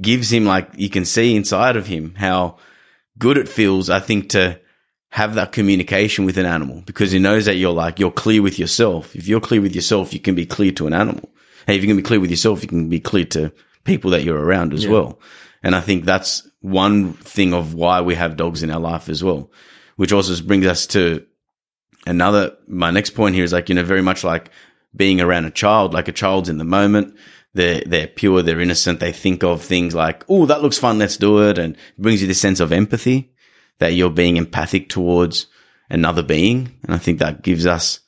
[0.00, 2.56] gives him like, you can see inside of him how
[3.18, 4.60] good it feels, I think, to
[5.10, 8.58] have that communication with an animal because he knows that you're like, you're clear with
[8.58, 9.14] yourself.
[9.14, 11.30] If you're clear with yourself, you can be clear to an animal.
[11.66, 13.52] Hey, if you can be clear with yourself, you can be clear to
[13.84, 15.20] people that you're around as well.
[15.62, 19.22] And I think that's one thing of why we have dogs in our life as
[19.22, 19.50] well,
[19.96, 21.24] which also brings us to
[22.06, 24.50] another, my next point here is like, you know, very much like
[24.94, 27.16] being around a child, like a child's in the moment.
[27.54, 29.00] They're, they're pure, they're innocent.
[29.00, 30.98] They think of things like, oh, that looks fun.
[30.98, 31.58] Let's do it.
[31.58, 33.32] And it brings you this sense of empathy
[33.78, 35.48] that you're being empathic towards
[35.90, 36.78] another being.
[36.84, 38.00] And I think that gives us,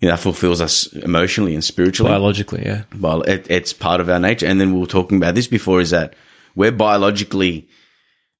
[0.00, 2.10] you know, that fulfills us emotionally and spiritually.
[2.10, 2.84] Biologically, yeah.
[2.98, 4.46] Well, it, it's part of our nature.
[4.46, 6.14] And then we were talking about this before is that
[6.54, 7.68] we're biologically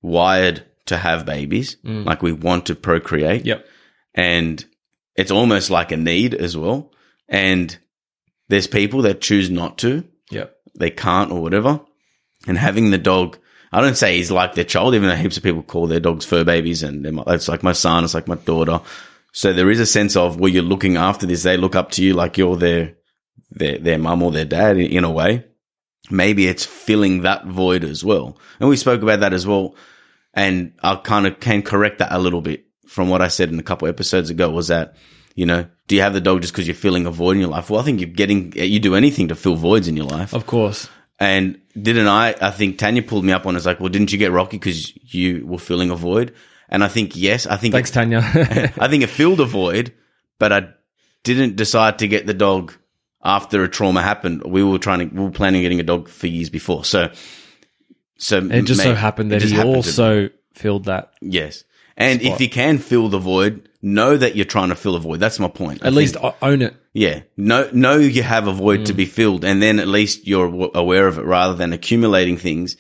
[0.01, 1.77] wired to have babies.
[1.85, 2.07] Mm.
[2.07, 3.45] Like we want to procreate.
[3.45, 3.67] Yep.
[4.15, 4.65] And
[5.17, 6.91] it's almost like a need as well.
[7.29, 7.77] And
[8.53, 10.55] there's people that choose not to, Yep.
[10.79, 11.81] they can't or whatever.
[12.47, 13.39] And having the dog,
[13.73, 16.27] I don't say he's like their child, even though heaps of people call their dogs
[16.27, 18.83] fur babies and my, it's like my son, it's like my daughter.
[19.33, 21.45] So there is a sense of where you're looking after this.
[21.45, 22.95] They look up to you like you're their,
[23.51, 25.47] their, their mum or their dad in, in a way.
[26.11, 28.37] Maybe it's filling that void as well.
[28.61, 29.77] And we spoke about that as well.
[30.35, 33.59] And I kind of can correct that a little bit from what I said in
[33.59, 34.97] a couple episodes ago was that
[35.35, 37.49] you know, do you have the dog just because you're filling a void in your
[37.51, 37.71] life?
[37.71, 40.35] Well, I think you're getting, you do anything to fill voids in your life.
[40.35, 40.89] Of course.
[41.19, 42.35] And didn't I?
[42.41, 43.57] I think Tanya pulled me up on.
[43.57, 46.35] It's like, well, didn't you get Rocky because you were filling a void?
[46.69, 47.47] And I think yes.
[47.47, 48.19] I think Thanks, it, Tanya.
[48.79, 49.95] I think it filled a void,
[50.39, 50.69] but I
[51.23, 52.73] didn't decide to get the dog
[53.23, 54.43] after a trauma happened.
[54.45, 56.85] We were trying to, we were planning on getting a dog for years before.
[56.85, 57.13] So,
[58.17, 61.13] so it just so happened that he happened also filled that.
[61.21, 61.65] yes.
[61.97, 62.35] And spot.
[62.35, 65.21] if you can fill the void, know that you're trying to fill a void.
[65.21, 65.79] That's my point.
[65.79, 66.75] At think- least o- own it.
[66.95, 68.85] yeah, know know you have a void Mm.
[68.87, 72.77] to be filled, and then at least you're aware of it, rather than accumulating things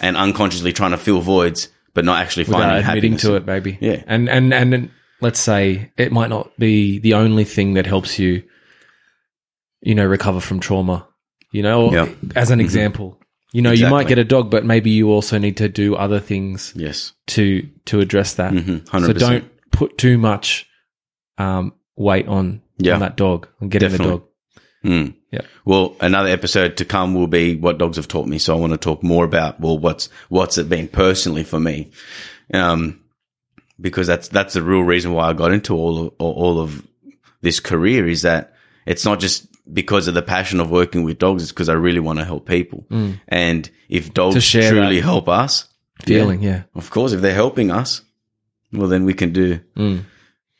[0.00, 3.22] and unconsciously trying to fill voids, but not actually without finding admitting happiness.
[3.22, 3.78] to it, baby.
[3.80, 4.02] Yeah.
[4.06, 4.90] And and and then
[5.20, 8.42] let's say it might not be the only thing that helps you,
[9.82, 11.06] you know, recover from trauma.
[11.52, 12.06] You know, Yeah.
[12.06, 12.38] Mm-hmm.
[12.38, 13.18] as an example,
[13.56, 16.20] you know, you might get a dog, but maybe you also need to do other
[16.20, 18.52] things Yes, to to address that.
[18.52, 19.18] Mhm, So 100%.
[19.18, 20.66] don't put too much
[21.38, 22.94] um, weight on Yeah.
[22.94, 24.06] on that dog on getting Definitely.
[24.06, 24.28] the dog.
[24.84, 25.14] Mm.
[25.32, 25.40] Yeah.
[25.64, 28.38] Well, another episode to come will be what dogs have taught me.
[28.38, 31.90] So I want to talk more about well, what's what's it been personally for me,
[32.54, 33.00] um,
[33.80, 36.86] because that's that's the real reason why I got into all of, all of
[37.42, 38.52] this career is that
[38.86, 41.42] it's not just because of the passion of working with dogs.
[41.42, 42.86] It's because I really want to help people,
[43.28, 44.34] and if dogs
[44.70, 45.68] truly help us,
[46.04, 46.62] Feeling, yeah.
[46.74, 48.02] of course, if they're helping us,
[48.72, 49.60] well, then we can do.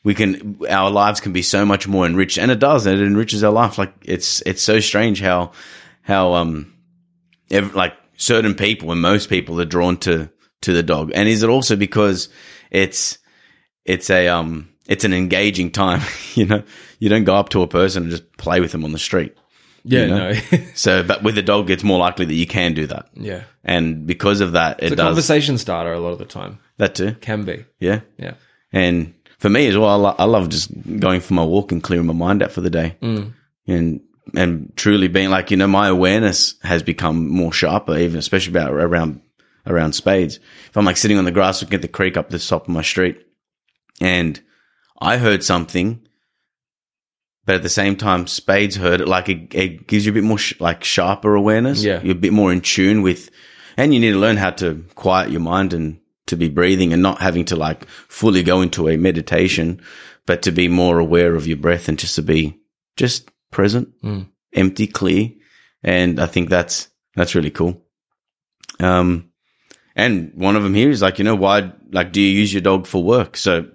[0.03, 0.59] We can.
[0.69, 2.85] Our lives can be so much more enriched, and it does.
[2.85, 3.77] And it enriches our life.
[3.77, 5.51] Like it's it's so strange how
[6.01, 6.73] how um
[7.51, 10.29] ev- like certain people and most people are drawn to
[10.61, 11.11] to the dog.
[11.13, 12.29] And is it also because
[12.71, 13.17] it's
[13.85, 16.01] it's a um it's an engaging time?
[16.35, 16.63] you know,
[16.99, 19.35] you don't go up to a person and just play with them on the street.
[19.83, 20.31] Yeah, You know?
[20.31, 20.57] no.
[20.75, 23.07] So, but with a dog, it's more likely that you can do that.
[23.13, 23.43] yeah.
[23.63, 26.59] And because of that, it a does conversation starter a lot of the time.
[26.77, 27.13] that too.
[27.21, 27.65] Can be.
[27.79, 28.01] Yeah.
[28.17, 28.33] Yeah.
[28.73, 31.81] And for me as well, I, lo- I love just going for my walk and
[31.83, 32.97] clearing my mind out for the day.
[33.01, 33.33] Mm.
[33.67, 34.01] And,
[34.35, 38.71] and truly being like, you know, my awareness has become more sharper, even especially about
[38.73, 39.21] around,
[39.65, 40.37] around spades.
[40.69, 42.69] If I'm like sitting on the grass looking at the creek up the top of
[42.69, 43.25] my street
[44.01, 44.39] and
[44.99, 46.01] I heard something,
[47.45, 50.23] but at the same time, spades heard it, like it, it gives you a bit
[50.23, 51.83] more sh- like sharper awareness.
[51.83, 52.01] Yeah.
[52.01, 53.29] You're a bit more in tune with,
[53.77, 57.01] and you need to learn how to quiet your mind and to be breathing and
[57.01, 59.81] not having to like fully go into a meditation,
[60.25, 62.59] but to be more aware of your breath and just to be
[62.97, 63.93] just present,
[64.53, 65.29] empty, clear.
[65.83, 67.81] And I think that's, that's really cool.
[68.79, 69.31] Um,
[69.95, 72.61] and one of them here is like, you know, why, like, do you use your
[72.61, 73.37] dog for work?
[73.37, 73.67] So,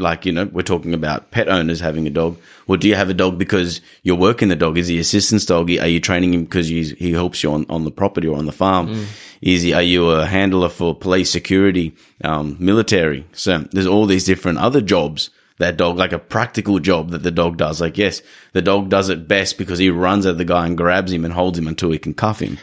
[0.00, 2.38] like, you know, we're talking about pet owners having a dog.
[2.66, 4.78] Well, do you have a dog because you're working the dog?
[4.78, 5.70] Is he assistance dog?
[5.70, 8.46] Are you training him because he's, he helps you on, on the property or on
[8.46, 9.06] the farm?
[9.42, 13.26] Is he, are you a handler for police, security, um, military?
[13.32, 17.30] So there's all these different other jobs that dog, like a practical job that the
[17.30, 17.80] dog does.
[17.80, 21.12] Like, yes, the dog does it best because he runs at the guy and grabs
[21.12, 22.58] him and holds him until he can cuff him.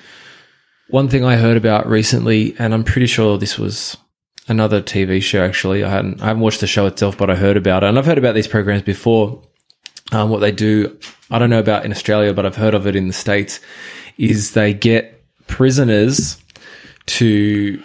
[0.90, 3.98] One thing I heard about recently, and I'm pretty sure this was
[4.48, 5.44] another TV show.
[5.44, 7.98] Actually, I hadn't I haven't watched the show itself, but I heard about it, and
[7.98, 9.42] I've heard about these programs before.
[10.14, 10.98] Um, what they do,
[11.30, 13.60] I don't know about in Australia, but I've heard of it in the states.
[14.18, 16.42] Is they get prisoners
[17.08, 17.82] to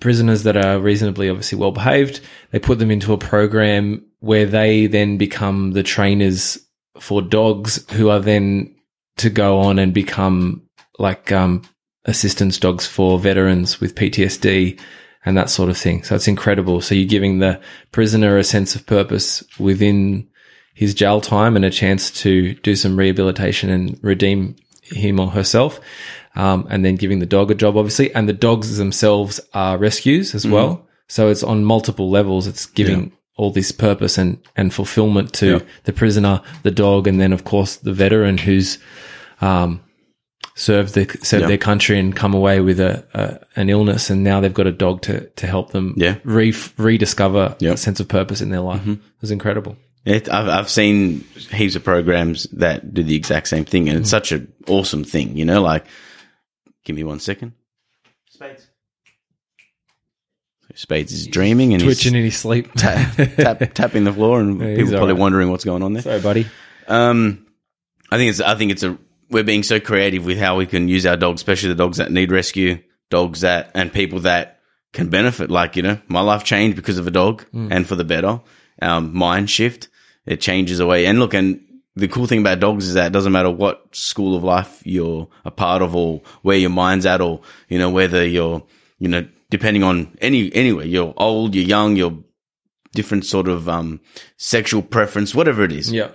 [0.00, 2.20] prisoners that are reasonably obviously well behaved.
[2.50, 6.58] They put them into a program where they then become the trainers
[6.98, 8.74] for dogs who are then
[9.18, 10.62] to go on and become
[10.98, 11.62] like um,
[12.04, 14.78] assistance dogs for veterans with PTSD
[15.26, 16.02] and that sort of thing.
[16.04, 16.80] So it's incredible.
[16.80, 17.60] So you're giving the
[17.92, 20.26] prisoner a sense of purpose within
[20.72, 25.80] his jail time and a chance to do some rehabilitation and redeem him or herself.
[26.36, 28.14] Um, and then giving the dog a job, obviously.
[28.14, 30.86] And the dogs themselves are rescues as well.
[31.08, 32.46] So it's on multiple levels.
[32.46, 35.58] It's giving all this purpose and, and fulfillment to Yeah.
[35.84, 38.78] the prisoner, the dog, and then of course the veteran who's,
[39.40, 39.80] um,
[40.58, 41.48] served the, served Yeah.
[41.48, 44.08] their country and come away with a, a, an illness.
[44.10, 46.16] And now they've got a dog to, to help them Yeah.
[46.24, 47.72] re, rediscover Yeah.
[47.72, 48.84] a sense of purpose in their life.
[48.86, 49.76] It was incredible.
[50.06, 51.20] It, I've, I've seen
[51.52, 55.36] heaps of programs that do the exact same thing, and it's such an awesome thing,
[55.36, 55.60] you know.
[55.60, 55.84] Like,
[56.84, 57.52] give me one second.
[58.30, 58.66] Spades.
[60.74, 62.72] Spades is dreaming and Twitching he's in his sleep.
[62.74, 65.20] tap, tap, tapping the floor, and he's people are probably alright.
[65.20, 66.02] wondering what's going on there.
[66.02, 66.46] Sorry, buddy.
[66.86, 67.46] Um,
[68.10, 68.96] I think it's I think it's a
[69.30, 72.10] we're being so creative with how we can use our dogs, especially the dogs that
[72.10, 72.78] need rescue,
[73.10, 74.60] dogs that and people that
[74.92, 75.50] can benefit.
[75.50, 78.40] Like you know, my life changed because of a dog, and for the better.
[78.82, 79.88] Um, mind shift,
[80.26, 81.06] it changes away.
[81.06, 81.60] And look, and
[81.94, 85.28] the cool thing about dogs is that it doesn't matter what school of life you're
[85.44, 88.62] a part of, or where your mind's at, or you know whether you're
[88.98, 92.18] you know depending on any anyway you're old, you're young, you're
[92.96, 94.00] different sort of um,
[94.36, 95.92] sexual preference, whatever it is.
[95.92, 96.10] Yeah.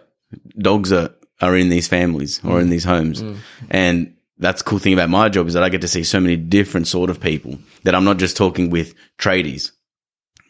[0.58, 2.71] Dogs are, are in these families or in mm.
[2.71, 3.21] these homes.
[3.21, 3.38] Mm.
[3.69, 6.19] And that's the cool thing about my job is that I get to see so
[6.19, 9.71] many different sort of people that I'm not just talking with tradies.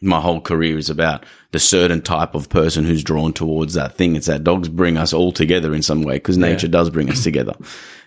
[0.00, 4.16] My whole career is about the certain type of person who's drawn towards that thing.
[4.16, 7.22] It's that dogs bring us all together in some way because nature does bring us
[7.22, 7.54] together.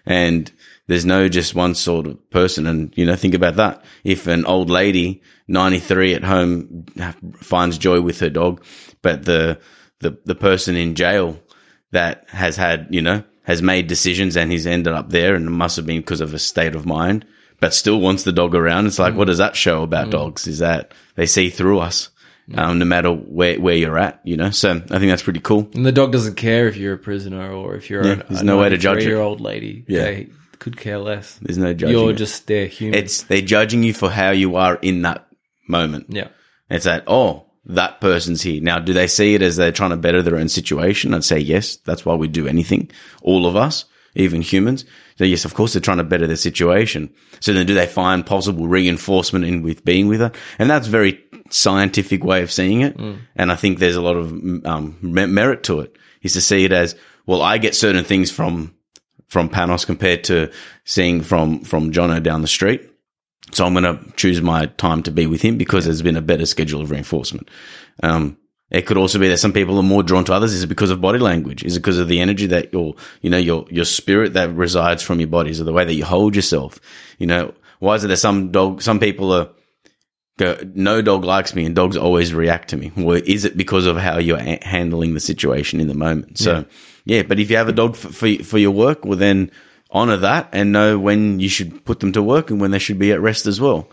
[0.08, 0.52] And
[0.86, 2.68] there's no just one sort of person.
[2.68, 3.84] And, you know, think about that.
[4.04, 6.86] If an old lady, 93 at home
[7.42, 8.64] finds joy with her dog,
[9.02, 9.60] but the,
[10.02, 11.40] the, the person in jail
[11.96, 15.52] that has had, you know, has made decisions and he's ended up there and it
[15.52, 17.26] must have been because of a state of mind,
[17.60, 18.86] but still wants the dog around.
[18.88, 20.48] It's like, what does that show about dogs?
[20.48, 22.10] Is that they see through us,
[22.56, 24.52] um, no matter where, where you're at, you know?
[24.52, 25.70] So I think that's pretty cool.
[25.74, 28.44] And the dog doesn't care if you're a prisoner or if you're Yeah, an, there's
[28.44, 29.86] no way to judge year old lady.
[29.88, 30.04] Yeah.
[30.04, 30.30] They
[30.60, 31.38] could care less.
[31.42, 31.96] There's no judging.
[31.98, 32.16] You're it.
[32.16, 33.00] just there human.
[33.00, 35.28] it's, they're judging you for how you are in that
[35.68, 36.08] moment.
[36.10, 36.30] yeah.
[36.70, 38.62] It's that, oh, that person's here.
[38.62, 41.14] Now, do they see it as they're trying to better their own situation?
[41.14, 41.78] I'd say yes.
[41.78, 42.92] That's why we do anything.
[43.22, 44.86] All of us, even humans.
[45.18, 47.14] So yes, of course they're trying to better their situation.
[47.40, 50.32] So then do they find possible reinforcement in with being with her?
[50.60, 52.98] And that's very scientific way of seeing it.
[53.36, 54.32] And I think there's a lot of
[54.66, 58.76] um, merit to it is to see it as, well, I get certain things from,
[59.28, 60.52] from Panos compared to
[60.84, 62.90] seeing from, from Jono down the street.
[63.52, 66.22] So I'm going to choose my time to be with him because there's been a
[66.22, 67.50] better schedule of reinforcement.
[68.02, 68.38] Um,
[68.72, 70.54] it could also be that some people are more drawn to others.
[70.54, 71.64] Is it because of body language?
[71.64, 75.04] Is it because of the energy that your, you know, your, your spirit that resides
[75.04, 75.52] from your body?
[75.52, 76.80] Is it the way that you hold yourself?
[77.20, 79.50] You know, why is it that some dog, some people are,
[80.40, 82.92] go, no dog likes me and dogs always react to me?
[82.98, 86.40] Or is it because of how you're a- handling the situation in the moment?
[86.40, 86.66] So
[87.06, 89.52] yeah, but if you have a dog for, for, for your work, well then
[89.92, 93.00] honor that and know when you should put them to work and when they should
[93.00, 93.90] be at rest as well.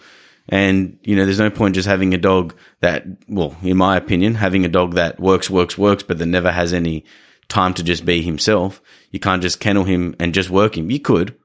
[0.48, 4.34] And, you know, there's no point just having a dog that, well, in my opinion,
[4.34, 7.04] having a dog that works, works, works, but that never has any
[7.48, 8.82] time to just be himself.
[9.10, 10.90] You can't just kennel him and just work him.
[10.90, 11.36] You could.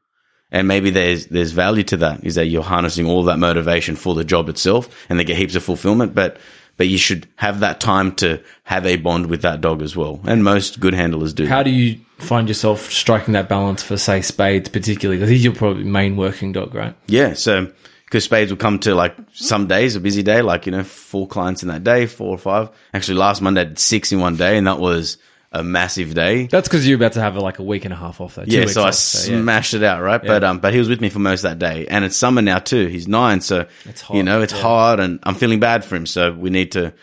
[0.51, 4.15] And maybe there's, there's value to that is that you're harnessing all that motivation for
[4.15, 6.37] the job itself and they get heaps of fulfillment, but,
[6.77, 10.19] but you should have that time to have a bond with that dog as well.
[10.25, 11.47] And most good handlers do.
[11.47, 15.17] How do you find yourself striking that balance for, say, Spades, particularly?
[15.17, 16.95] Because he's your probably main working dog, right?
[17.07, 17.71] Yeah, so
[18.05, 21.27] because Spades will come to like some days, a busy day, like you know, four
[21.27, 22.69] clients in that day, four or five.
[22.93, 25.17] Actually, last Monday I did six in one day, and that was
[25.51, 26.47] a massive day.
[26.47, 28.43] That's because you're about to have like a week and a half off, though.
[28.45, 29.41] Two Yeah, weeks so I off, so, yeah.
[29.41, 30.21] smashed it out, right?
[30.21, 32.41] But um, but he was with me for most of that day, and it's summer
[32.41, 32.87] now too.
[32.87, 34.61] He's nine, so It's hot, you know it's yeah.
[34.61, 36.05] hard, and I'm feeling bad for him.
[36.05, 36.93] So we need to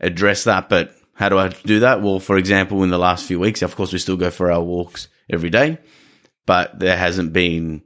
[0.00, 0.68] address that.
[0.68, 2.02] But how do I do that?
[2.02, 4.62] Well, for example, in the last few weeks, of course, we still go for our
[4.62, 5.78] walks every day,
[6.46, 7.82] but there hasn't been.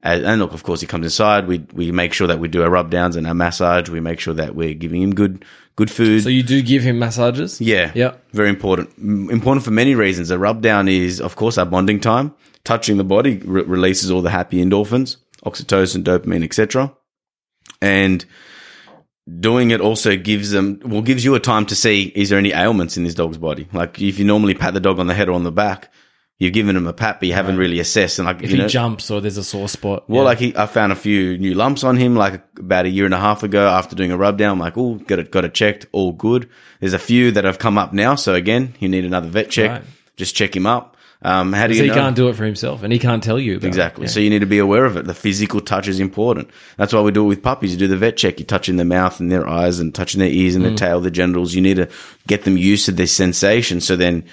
[0.00, 1.48] And look, of course, he comes inside.
[1.48, 3.88] We we make sure that we do our rub downs and our massage.
[3.88, 6.22] We make sure that we're giving him good good food.
[6.22, 7.60] So you do give him massages?
[7.60, 7.90] Yeah.
[7.94, 8.14] Yeah.
[8.32, 8.96] Very important.
[8.98, 10.30] Important for many reasons.
[10.30, 12.34] A rub down is, of course, our bonding time.
[12.64, 16.94] Touching the body re- releases all the happy endorphins, oxytocin, dopamine, etc.
[17.80, 18.24] And
[19.40, 22.52] doing it also gives them, well, gives you a time to see, is there any
[22.52, 23.68] ailments in this dog's body?
[23.72, 25.92] Like if you normally pat the dog on the head or on the back,
[26.38, 28.18] you've given him a pat, but you haven't really assessed.
[28.18, 30.08] And like, If he know, jumps or there's a sore spot.
[30.08, 30.24] well, yeah.
[30.24, 33.14] like he, I found a few new lumps on him, like about a year and
[33.14, 34.52] a half ago after doing a rub down.
[34.52, 36.48] I'm like, oh, got it, got it checked, all good.
[36.80, 39.70] There's a few that have come up now, so again, you need another vet check.
[39.70, 39.82] Right.
[40.16, 40.96] Just check him up.
[41.20, 41.94] Um, how do you he know?
[41.94, 43.56] can't do it for himself and he can't tell you.
[43.56, 44.04] About Exactly.
[44.04, 44.10] It.
[44.10, 45.04] So you need to be aware of it.
[45.04, 46.48] The physical touch is important.
[46.76, 47.72] That's why we do it with puppies.
[47.72, 48.38] You do the vet check.
[48.38, 50.68] You touch in their mouth and their eyes and touching their ears and Mm.
[50.68, 51.54] their tail, their genitals.
[51.54, 51.88] You need to
[52.28, 53.80] get them used to this sensation.
[53.80, 54.26] So then,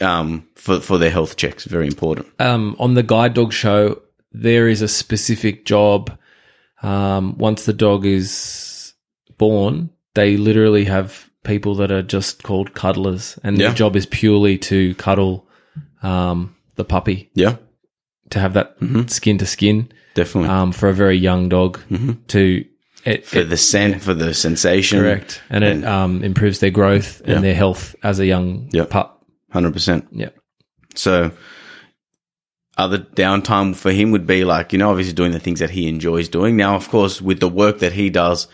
[0.00, 2.26] um, for, for their health checks, very important.
[2.38, 4.00] um, on the guide dog show,
[4.32, 6.16] there is a specific job.
[6.82, 8.94] Um, once the dog is
[9.38, 13.68] born, they literally have people that are just called cuddlers, and Yeah.
[13.68, 15.48] their job is purely to cuddle
[16.02, 17.56] um, the puppy Yeah,
[18.30, 18.76] to have that
[19.08, 20.48] skin to skin definitely.
[20.50, 21.78] um, for a very young dog
[22.28, 22.64] to
[23.04, 25.00] it, for it- the scent, for the sensation.
[25.00, 27.34] correct, and it um, improves their growth Yeah.
[27.36, 28.84] and their health as a young Yeah.
[28.88, 29.21] pup.
[29.52, 30.06] 100%.
[30.10, 30.30] Yeah.
[30.94, 31.32] So
[32.76, 35.88] other downtime for him would be like, you know, obviously doing the things that he
[35.88, 36.56] enjoys doing.
[36.56, 38.48] Now, of course, with the work that he does,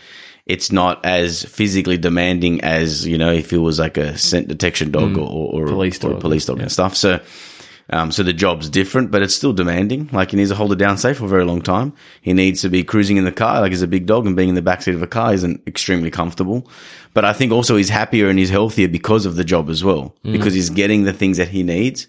[0.45, 4.91] it's not as physically demanding as, you know, if it was like a scent detection
[4.91, 5.69] dog or, or, Mm.
[5.69, 6.63] Police or a dog, police dog yeah.
[6.63, 6.95] and stuff.
[6.95, 7.19] So,
[7.91, 10.09] um, so the job's different, but it's still demanding.
[10.11, 11.93] Like he needs to hold it down safe for a very long time.
[12.21, 13.61] He needs to be cruising in the car.
[13.61, 16.11] Like he's a big dog and being in the backseat of a car isn't extremely
[16.11, 16.69] comfortable.
[17.13, 20.15] But I think also he's happier and he's healthier because of the job as well,
[20.23, 20.33] Mm.
[20.33, 22.07] because he's getting the things that he needs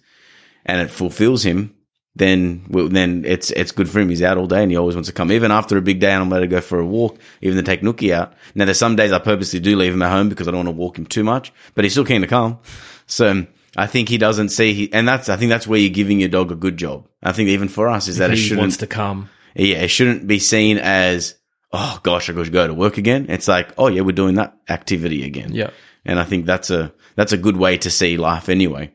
[0.67, 1.75] and it fulfills him.
[2.17, 4.09] then well, then it's it's good for him.
[4.11, 5.31] He's out all day and he always wants to come.
[5.33, 7.63] Even after a big day and I'm about to go for a walk, even to
[7.63, 8.35] take Nookie out.
[8.55, 10.77] Now there's some days I purposely do leave him at home because I don't want
[10.77, 12.59] to walk him too much, but he's still keen to come.
[13.07, 13.47] So
[13.77, 16.29] I think he doesn't see he, and that's I think that's where you're giving your
[16.29, 17.09] dog a good job.
[17.23, 19.31] I think even for us is that it he shouldn't wants to come.
[19.55, 21.37] yeah, it shouldn't be seen as,
[21.73, 23.27] oh gosh, I got to go to work again.
[23.29, 25.55] It's like, oh yeah, we're doing that activity again.
[25.55, 25.71] Yeah.
[26.05, 28.93] And I think that's a, that's a good way to see life anyway.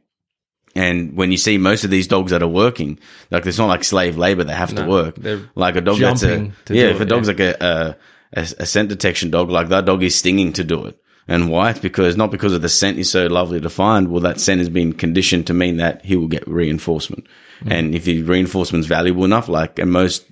[0.76, 3.00] And when you see most of these dogs that are working,
[3.32, 5.16] like it's not like slave labor, they have to work.
[5.16, 7.34] they're Like a dog that's a, yeah, if a dog's yeah.
[7.34, 7.98] like a,
[8.34, 11.00] a, a scent detection dog, like that dog is stinging to do it.
[11.28, 11.74] And why?
[11.74, 14.10] Because not because of the scent is so lovely to find.
[14.10, 17.26] Well, that scent has been conditioned to mean that he will get reinforcement.
[17.64, 17.72] Mm.
[17.72, 20.24] And if the reinforcement's valuable enough, like, and most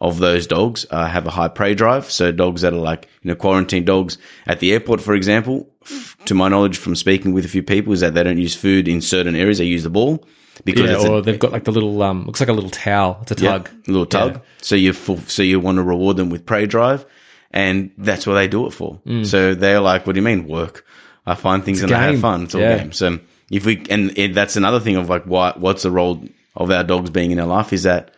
[0.00, 2.10] of those dogs uh, have a high prey drive.
[2.10, 6.16] So dogs that are like, you know, quarantine dogs at the airport, for example, f-
[6.24, 8.88] to my knowledge from speaking with a few people is that they don't use food
[8.88, 9.58] in certain areas.
[9.58, 10.24] They use the ball
[10.64, 12.70] because Yeah, it's a- or they've got like the little um looks like a little
[12.70, 13.18] towel.
[13.22, 13.70] It's a yeah, tug.
[13.86, 14.40] little tug.
[14.62, 17.04] So you full, so you want to reward them with prey drive,
[17.50, 19.00] and that's what they do it for.
[19.24, 20.84] So they're like, "What do you mean work?
[21.26, 22.44] I find things and I have fun.
[22.44, 22.78] It's all Yeah.
[22.78, 23.18] game." So
[23.50, 25.52] if we and it, that's another thing of like, why?
[25.56, 26.22] what's the role
[26.56, 28.14] of our dogs being in our life is that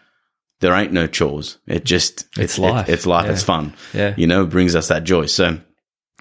[0.60, 1.58] there ain't no chores.
[1.66, 2.88] It just It's life.
[2.88, 3.26] it's life.
[3.26, 3.32] Yeah.
[3.32, 3.74] It's fun.
[3.92, 4.14] Yeah.
[4.16, 5.26] you know, it brings us that joy.
[5.26, 5.58] So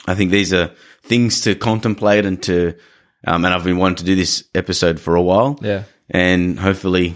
[0.08, 0.72] I think these are
[1.04, 2.74] things to contemplate and to.
[3.28, 5.84] Um, and I've been wanting to do this episode for a while Yeah.
[6.10, 7.14] and hopefully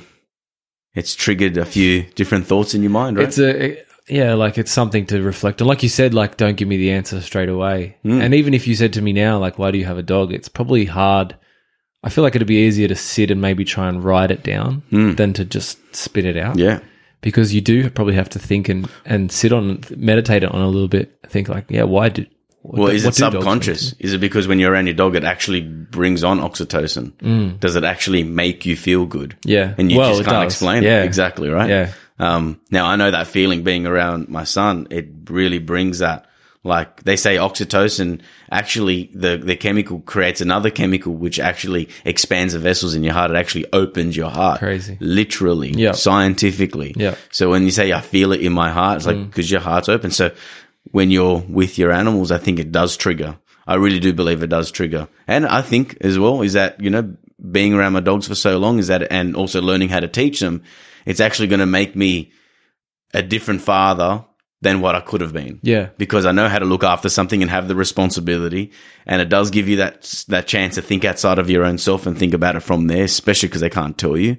[0.94, 3.28] it's triggered a few different thoughts in your mind, right?
[3.28, 5.68] It's a it- yeah, like it's something to reflect on.
[5.68, 7.98] Like you said, like don't give me the answer straight away.
[8.04, 8.22] Hmm.
[8.22, 10.32] And even if you said to me now, like, why do you have a dog?
[10.32, 11.36] It's probably hard.
[12.04, 14.84] I feel like it'd be easier to sit and maybe try and write it down
[14.92, 16.56] than to just spit it out.
[16.56, 16.82] Yeah,
[17.22, 20.88] Because you do probably have to think and, and sit on, meditate on a little
[20.88, 21.18] bit.
[21.28, 22.10] Think like, yeah, why?
[22.10, 22.28] What,
[22.62, 23.94] well, is it do subconscious?
[24.00, 27.60] Is it because when you're around your dog, it actually brings on oxytocin?
[27.60, 29.36] Does it actually make you feel good?
[29.44, 29.74] Yeah.
[29.80, 30.54] and you Well, just can't does.
[30.54, 31.02] explain Yeah.
[31.02, 31.70] it exactly, right?
[31.70, 31.92] Yeah.
[32.20, 34.88] Um, now I know that feeling being around my son.
[34.90, 36.26] It really brings that.
[36.64, 42.60] Like they say, oxytocin actually the the chemical creates another chemical which actually expands the
[42.60, 43.30] vessels in your heart.
[43.30, 44.58] It actually opens your heart.
[44.60, 44.98] Crazy.
[45.00, 45.92] literally, Yeah.
[45.92, 46.94] scientifically.
[46.98, 47.16] Yeah.
[47.32, 49.28] So when you say I feel it in my heart, it's like Mm.
[49.30, 50.10] because your heart's open.
[50.10, 50.32] So
[50.92, 53.38] when you're with your animals, I think it does trigger.
[53.68, 55.08] I really do believe it does trigger.
[55.28, 57.14] And I think as well is that, you know,
[57.52, 60.40] being around my dogs for so long is that, and also learning how to teach
[60.40, 60.64] them,
[61.06, 62.32] it's actually going to make me
[63.14, 64.26] a different father
[64.62, 65.90] than what I could have been Yeah.
[65.98, 68.72] because I know how to look after something and have the responsibility.
[69.06, 72.08] And it does give you that that chance to think outside of your own self
[72.08, 74.38] and think about it from there, especially because they can't tell you.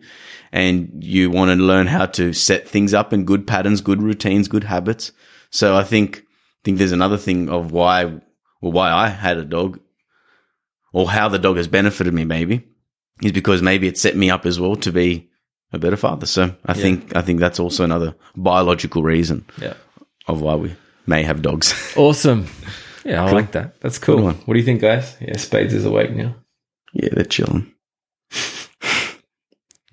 [0.53, 4.49] And you want to learn how to set things up in good patterns, good routines,
[4.49, 5.13] good habits.
[5.51, 6.25] So I think
[6.65, 8.05] think there's another thing of why
[8.61, 9.79] well why I had a dog
[10.93, 12.65] or how the dog has benefited me maybe
[13.23, 15.31] is because maybe it set me up as well to be
[15.73, 16.27] a better father.
[16.27, 19.75] So I think I think that's also another biological reason Yeah.
[20.29, 20.75] of why we
[21.07, 21.73] may have dogs.
[21.97, 22.47] Awesome.
[23.05, 23.81] Yeah, I like that.
[23.81, 24.31] That's cool.
[24.33, 25.17] What do you think, guys?
[25.21, 26.35] Yeah, Spades is awake now.
[26.93, 27.73] yeah, they're chilling.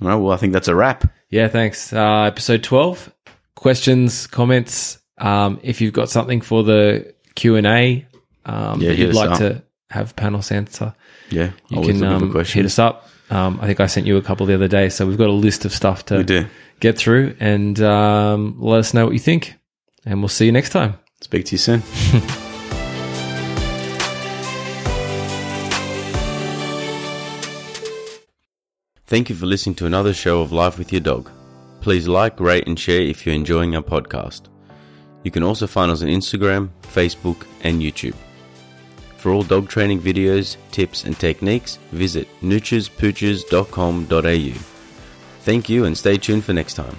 [0.02, 1.06] All right, well, I think that's a wrap.
[1.30, 1.94] Yeah, thanks.
[1.94, 3.14] Uh, episode 12.
[3.56, 5.00] Questions, comments.
[5.18, 8.06] Um, if you've got something for the Q&A
[8.46, 9.38] um, Yeah, that you'd like up.
[9.40, 10.94] to have panels answer,
[11.30, 13.08] Yeah, you can um, hit us up.
[13.30, 15.32] Um, I think I sent you a couple the other day, so we've got a
[15.34, 16.46] list of stuff to We do.
[16.80, 19.56] get through and um, let us know what you think.
[20.06, 20.96] And we'll see you next time.
[21.22, 21.82] Speak to you soon.
[29.06, 31.30] Thank you for listening to another show of Life with Your Dog.
[31.82, 34.44] Please like, rate, and share if you're enjoying our podcast.
[35.24, 38.16] You can also find us on Instagram, Facebook, and YouTube.
[39.24, 44.60] For all dog training videos, tips, and techniques, visit noochespooches.com.au.
[45.40, 46.98] Thank you and stay tuned for next time.